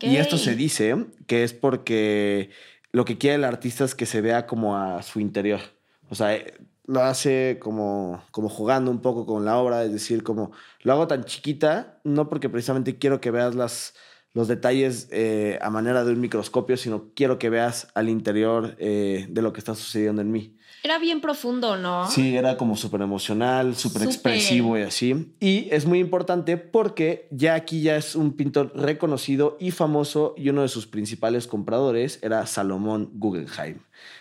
Y 0.00 0.16
esto 0.16 0.38
se 0.38 0.54
dice 0.54 0.96
que 1.26 1.44
es 1.44 1.52
porque 1.52 2.50
lo 2.92 3.04
que 3.04 3.18
quiere 3.18 3.36
el 3.36 3.44
artista 3.44 3.84
es 3.84 3.94
que 3.94 4.06
se 4.06 4.20
vea 4.20 4.46
como 4.46 4.76
a 4.76 5.02
su 5.02 5.20
interior. 5.20 5.60
O 6.08 6.14
sea, 6.14 6.34
eh, 6.34 6.54
lo 6.86 7.02
hace 7.02 7.58
como, 7.60 8.22
como 8.30 8.48
jugando 8.48 8.90
un 8.90 9.00
poco 9.00 9.26
con 9.26 9.44
la 9.44 9.58
obra, 9.58 9.84
es 9.84 9.92
decir, 9.92 10.22
como 10.22 10.52
lo 10.82 10.92
hago 10.92 11.08
tan 11.08 11.24
chiquita, 11.24 12.00
no 12.04 12.28
porque 12.28 12.48
precisamente 12.48 12.98
quiero 12.98 13.20
que 13.20 13.30
veas 13.30 13.54
las, 13.54 13.94
los 14.32 14.48
detalles 14.48 15.08
eh, 15.10 15.58
a 15.62 15.70
manera 15.70 16.04
de 16.04 16.12
un 16.12 16.20
microscopio, 16.20 16.76
sino 16.76 17.10
quiero 17.14 17.38
que 17.38 17.50
veas 17.50 17.88
al 17.94 18.08
interior 18.08 18.76
eh, 18.78 19.26
de 19.28 19.42
lo 19.42 19.52
que 19.52 19.60
está 19.60 19.74
sucediendo 19.74 20.22
en 20.22 20.30
mí. 20.30 20.56
Era 20.86 20.98
bien 20.98 21.22
profundo, 21.22 21.78
¿no? 21.78 22.10
Sí, 22.10 22.36
era 22.36 22.58
como 22.58 22.76
súper 22.76 23.00
emocional, 23.00 23.74
súper 23.74 24.02
expresivo 24.02 24.76
y 24.76 24.82
así. 24.82 25.34
Y 25.40 25.66
es 25.70 25.86
muy 25.86 25.98
importante 25.98 26.58
porque 26.58 27.26
ya 27.30 27.54
aquí 27.54 27.80
ya 27.80 27.96
es 27.96 28.14
un 28.14 28.34
pintor 28.34 28.70
reconocido 28.76 29.56
y 29.58 29.70
famoso 29.70 30.34
y 30.36 30.50
uno 30.50 30.60
de 30.60 30.68
sus 30.68 30.86
principales 30.86 31.46
compradores 31.46 32.18
era 32.20 32.46
Salomón 32.46 33.08
Guggenheim, 33.14 33.78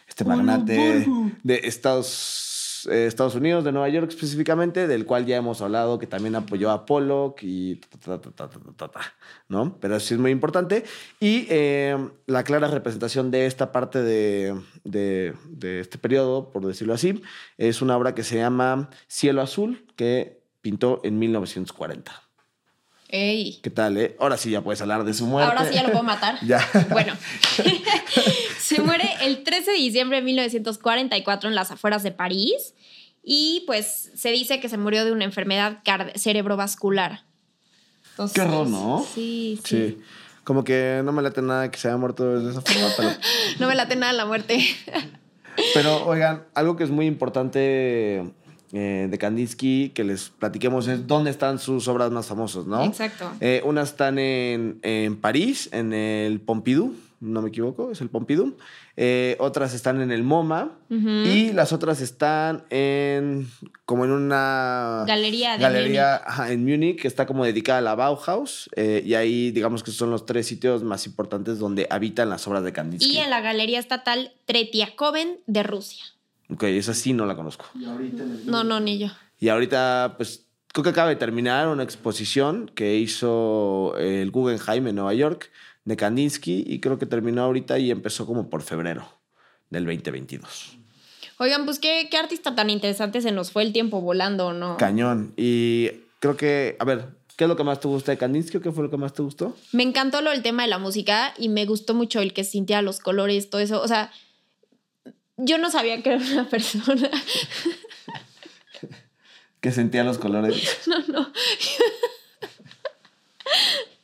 este 0.08 0.24
magnate 0.24 1.06
de 1.44 1.56
Estados, 1.66 2.08
eh, 2.88 3.08
Estados 3.08 3.36
Unidos, 3.36 3.64
de 3.64 3.72
Nueva 3.72 3.90
York 3.90 4.10
específicamente, 4.10 4.88
del 4.88 5.06
cual 5.06 5.26
ya 5.26 5.38
hemos 5.38 5.62
hablado, 5.62 6.00
que 6.00 6.08
también 6.08 6.36
apoyó 6.36 6.72
a 6.72 6.86
Pollock 6.86 7.40
y 7.42 7.76
ta, 7.76 8.20
ta, 8.20 8.32
ta, 8.32 8.90
¿no? 9.48 9.78
Pero 9.80 10.00
sí 10.00 10.14
es 10.14 10.20
muy 10.20 10.32
importante. 10.32 10.84
Y 11.20 11.48
eh, 11.50 11.98
la 12.26 12.44
clara 12.44 12.68
representación 12.68 13.32
de 13.32 13.46
esta 13.46 13.72
parte 13.72 14.02
de, 14.02 14.60
de, 14.84 15.34
de 15.50 15.80
este 15.80 15.98
periodo, 15.98 16.52
por 16.52 16.66
decirlo 16.66 16.94
así, 16.94 17.22
es 17.58 17.82
una 17.82 17.98
obra 17.98 18.16
que 18.16 18.24
se 18.24 18.38
llama 18.38 18.90
Cielo 19.08 19.42
Azul, 19.42 19.86
que 19.96 20.44
pintó 20.62 21.02
en 21.04 21.20
1940. 21.20 22.33
Ey. 23.16 23.60
¿Qué 23.62 23.70
tal, 23.70 23.96
eh? 23.98 24.16
Ahora 24.20 24.38
sí 24.38 24.50
ya 24.50 24.62
puedes 24.62 24.82
hablar 24.82 25.04
de 25.04 25.14
su 25.14 25.28
muerte. 25.28 25.52
Ahora 25.52 25.70
sí 25.70 25.76
ya 25.76 25.84
lo 25.84 25.92
puedo 25.92 26.04
matar. 26.04 26.40
Ya. 26.44 26.68
Bueno, 26.90 27.14
se 28.60 28.82
muere 28.82 29.08
el 29.22 29.44
13 29.44 29.70
de 29.70 29.78
diciembre 29.78 30.18
de 30.18 30.24
1944 30.24 31.48
en 31.48 31.54
las 31.54 31.70
afueras 31.70 32.02
de 32.02 32.12
París 32.12 32.74
y 33.22 33.66
pues 33.68 34.10
se 34.16 34.32
dice 34.32 34.60
que 34.60 34.68
se 34.68 34.80
murió 34.80 35.06
de 35.06 35.12
una 35.12 35.26
enfermedad 35.26 35.84
cerebrovascular. 36.16 37.24
Entonces, 38.10 38.34
Qué 38.34 38.42
horror, 38.42 38.68
¿no? 38.68 39.06
Sí, 39.14 39.60
sí, 39.64 39.78
Sí. 39.78 40.02
Como 40.44 40.64
que 40.64 41.02
no 41.06 41.12
me 41.12 41.22
late 41.22 41.44
nada 41.44 41.70
que 41.70 41.78
se 41.78 41.90
haya 41.90 41.98
muerto 41.98 42.40
de 42.40 42.50
esa 42.50 42.62
forma, 42.62 42.88
pero... 42.98 43.10
No 43.60 43.68
me 43.68 43.76
late 43.76 43.96
nada 43.96 44.12
la 44.12 44.26
muerte. 44.26 44.60
Pero, 45.76 46.04
oigan, 46.06 46.46
algo 46.56 46.76
que 46.76 46.84
es 46.84 46.90
muy 46.90 47.06
importante 47.06 48.34
eh, 48.74 49.08
de 49.10 49.18
Kandinsky 49.18 49.92
que 49.94 50.04
les 50.04 50.30
platiquemos 50.30 50.88
es 50.88 51.06
dónde 51.06 51.30
están 51.30 51.60
sus 51.60 51.88
obras 51.88 52.12
más 52.12 52.26
famosas, 52.26 52.66
¿no? 52.66 52.84
Exacto. 52.84 53.32
Eh, 53.40 53.62
unas 53.66 53.92
están 53.92 54.18
en, 54.18 54.80
en 54.82 55.16
París, 55.16 55.70
en 55.72 55.94
el 55.94 56.42
Pompidou, 56.42 56.94
no 57.20 57.42
me 57.42 57.50
equivoco, 57.50 57.92
es 57.92 58.02
el 58.02 58.10
Pompidou. 58.10 58.56
Eh, 58.96 59.38
otras 59.40 59.74
están 59.74 60.02
en 60.02 60.12
el 60.12 60.22
MoMA 60.22 60.72
y 60.90 61.52
las 61.52 61.74
otras 61.74 62.00
están 62.00 62.64
en 62.70 63.50
como 63.86 64.06
en 64.06 64.12
una 64.12 65.04
Galería 65.08 65.54
de 65.54 65.64
galería 65.64 66.22
en 66.48 66.64
Múnich 66.64 67.02
que 67.02 67.08
está 67.08 67.26
como 67.26 67.44
dedicada 67.44 67.80
a 67.80 67.82
la 67.82 67.96
Bauhaus 67.96 68.70
eh, 68.76 69.02
y 69.04 69.16
ahí 69.16 69.50
digamos 69.50 69.82
que 69.82 69.90
son 69.90 70.12
los 70.12 70.28
tres 70.28 70.46
sitios 70.46 70.84
más 70.84 71.08
importantes 71.08 71.58
donde 71.58 71.88
habitan 71.90 72.30
las 72.30 72.48
obras 72.48 72.64
de 72.64 72.72
Kandinsky. 72.72 73.14
Y 73.14 73.18
en 73.18 73.32
la 73.32 73.42
Galería 73.42 73.80
Estatal 73.80 74.32
Tretiakov 74.46 75.16
de 75.48 75.64
Rusia. 75.64 76.04
Ok, 76.50 76.64
esa 76.64 76.94
sí 76.94 77.14
no 77.14 77.26
la 77.26 77.36
conozco. 77.36 77.66
Y 77.80 77.86
ahorita 77.86 78.24
el 78.24 78.46
No, 78.46 78.64
no, 78.64 78.80
ni 78.80 79.00
yo. 79.00 79.08
Y 79.40 79.50
ahorita, 79.50 80.16
pues, 80.18 80.46
creo 80.72 80.84
que 80.84 80.90
acaba 80.90 81.10
de 81.10 81.16
terminar 81.16 81.68
una 81.68 81.84
exposición 81.84 82.72
que 82.74 82.98
hizo 82.98 83.96
el 83.98 84.32
Guggenheim 84.32 84.88
en 84.88 84.96
Nueva 84.96 85.14
York 85.14 85.52
de 85.86 85.96
Kandinsky 85.98 86.64
y 86.68 86.80
creo 86.80 86.98
que 86.98 87.06
terminó 87.06 87.44
ahorita 87.44 87.78
y 87.80 87.92
empezó 87.92 88.26
como 88.26 88.50
por 88.50 88.62
febrero 88.62 89.08
del 89.70 89.86
2022. 89.86 90.78
Oigan, 91.40 91.66
pues 91.66 91.80
qué, 91.80 92.08
qué 92.10 92.18
artista 92.18 92.56
tan 92.56 92.70
interesante 92.70 93.22
se 93.22 93.32
nos 93.32 93.52
fue 93.52 93.64
el 93.64 93.74
tiempo 93.74 94.02
volando, 94.02 94.54
¿no? 94.54 94.78
Cañón. 94.78 95.34
Y 95.36 95.90
creo 96.20 96.38
que, 96.38 96.78
a 96.80 96.86
ver, 96.86 97.08
¿qué 97.36 97.46
es 97.46 97.48
lo 97.48 97.56
que 97.56 97.64
más 97.64 97.80
te 97.80 97.88
gusta 97.88 98.12
de 98.12 98.18
Kandinsky 98.18 98.58
o 98.58 98.62
qué 98.62 98.72
fue 98.72 98.84
lo 98.84 98.90
que 98.90 98.98
más 98.98 99.14
te 99.14 99.24
gustó? 99.24 99.56
Me 99.72 99.84
encantó 99.84 100.22
lo 100.22 100.30
del 100.30 100.42
tema 100.42 100.64
de 100.64 100.70
la 100.70 100.78
música 100.78 101.34
y 101.38 101.50
me 101.50 101.66
gustó 101.66 101.94
mucho 101.94 102.22
el 102.22 102.34
que 102.34 102.44
sintiera 102.44 102.82
los 102.82 103.00
colores, 103.00 103.50
todo 103.50 103.62
eso. 103.62 103.82
O 103.82 103.88
sea, 103.88 104.12
yo 105.46 105.58
no 105.58 105.70
sabía 105.72 106.02
que 106.02 106.14
era 106.14 106.24
una 106.26 106.50
persona. 106.50 107.10
Que 109.62 109.72
sentía 109.72 110.04
los 110.04 110.18
colores. 110.18 110.80
No, 110.88 111.00
no. 111.08 111.34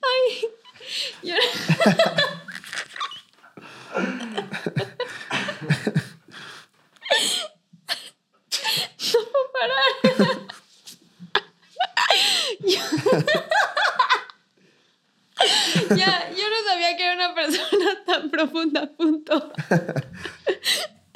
Ay. 0.01 0.47
yo- 1.23 1.35
No 9.13 9.19
puedo 9.31 9.51
parar. 9.53 10.39
Yo- 12.61 12.81
Ya, 15.95 16.29
yo 16.31 16.43
no 16.49 16.69
sabía 16.69 16.97
que 16.97 17.03
era 17.05 17.13
una 17.15 17.33
persona 17.33 18.03
tan 18.05 18.29
profunda, 18.29 18.87
punto. 18.91 19.53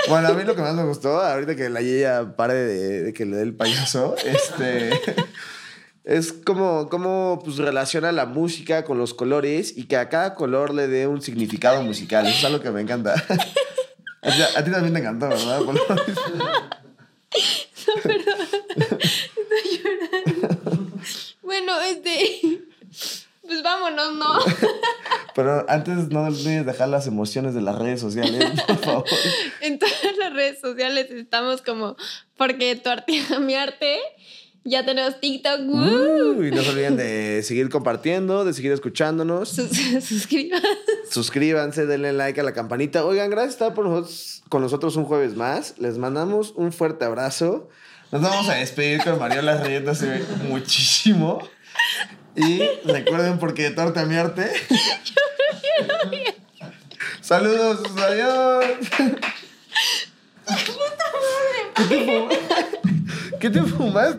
Bueno, 0.10 0.28
a 0.28 0.34
mí 0.34 0.44
lo 0.44 0.56
que 0.56 0.62
más 0.62 0.74
me 0.74 0.84
gustó, 0.84 1.22
ahorita 1.22 1.56
que 1.56 1.70
la 1.70 1.82
Yeya 1.82 2.36
pare 2.36 2.54
de, 2.54 3.14
que 3.14 3.26
le 3.26 3.38
dé 3.38 3.44
el 3.44 3.56
payaso, 3.56 4.16
este, 4.26 4.92
es 6.04 6.34
como, 6.34 6.90
como 6.90 7.40
pues, 7.44 7.58
relaciona 7.58 8.12
la 8.12 8.26
música 8.26 8.84
con 8.84 8.98
los 8.98 9.14
colores 9.14 9.78
y 9.78 9.86
que 9.86 9.98
a 9.98 10.10
cada 10.10 10.36
color 10.36 10.74
le 10.74 10.88
dé 10.88 11.08
un 11.08 11.22
significado 11.22 11.82
musical. 11.84 12.26
Eso 12.26 12.38
es 12.38 12.46
algo 12.46 12.62
que 12.62 12.72
me 12.72 12.82
encanta. 12.82 13.16
A 14.56 14.64
ti, 14.64 14.72
también 14.72 14.94
te 14.94 15.00
encantó, 15.00 15.28
¿verdad? 15.28 15.62
Por 15.64 15.76
lo 15.76 16.06
mismo. 16.06 16.44
Bueno, 21.42 21.80
este. 21.82 22.62
Pues 23.44 23.62
vámonos, 23.62 24.16
¿no? 24.16 24.40
Pero 25.36 25.66
antes 25.70 26.10
no 26.10 26.24
olvides 26.26 26.66
dejar 26.66 26.90
las 26.90 27.08
emociones 27.08 27.54
de 27.54 27.62
las 27.62 27.78
redes 27.78 28.00
sociales, 28.00 28.62
por 28.68 28.78
favor. 28.78 29.06
En 29.62 29.80
todas 29.80 29.94
las 30.20 30.34
redes 30.34 30.60
sociales 30.62 31.10
estamos 31.12 31.62
como. 31.62 31.96
Porque 32.38 32.76
tu 32.76 32.90
arte, 32.90 33.22
mi 33.42 33.56
arte. 33.56 33.98
Ya 34.66 34.86
tenemos 34.86 35.20
TikTok. 35.20 35.60
Uh, 35.60 36.42
y 36.44 36.52
no 36.52 36.62
se 36.64 36.70
olviden 36.70 36.96
de 36.96 37.44
seguir 37.44 37.68
compartiendo, 37.70 38.46
de 38.46 38.54
seguir 38.54 38.72
escuchándonos. 38.72 39.50
Sus- 39.50 39.70
Suscriban. 40.08 40.62
Suscríbanse, 41.10 41.86
denle 41.86 42.14
like 42.14 42.40
a 42.40 42.44
la 42.44 42.54
campanita. 42.54 43.04
Oigan, 43.04 43.30
gracias 43.30 43.56
por 43.58 43.66
estar 43.68 43.74
por 43.76 43.86
nosotros- 43.86 44.42
con 44.48 44.62
nosotros 44.62 44.96
un 44.96 45.04
jueves 45.04 45.36
más. 45.36 45.74
Les 45.80 45.98
mandamos 45.98 46.54
un 46.56 46.72
fuerte 46.72 47.04
abrazo. 47.04 47.68
Nos 48.14 48.22
vamos 48.22 48.48
a 48.48 48.54
despedir 48.54 49.04
con 49.04 49.20
Mariola 49.20 49.62
riéndose 49.64 50.24
muchísimo. 50.48 51.40
Y 52.36 52.62
recuerden, 52.86 53.38
porque 53.40 53.64
de 53.64 53.72
torta 53.72 54.02
a 54.02 54.06
mi 54.08 54.16
arte. 54.16 54.52
Saludos, 57.22 57.80
adiós. 57.98 58.66
¿Qué 61.76 61.84
te? 61.86 62.28
¿Qué 63.40 63.50
te 63.50 63.62
fumas? 63.64 64.16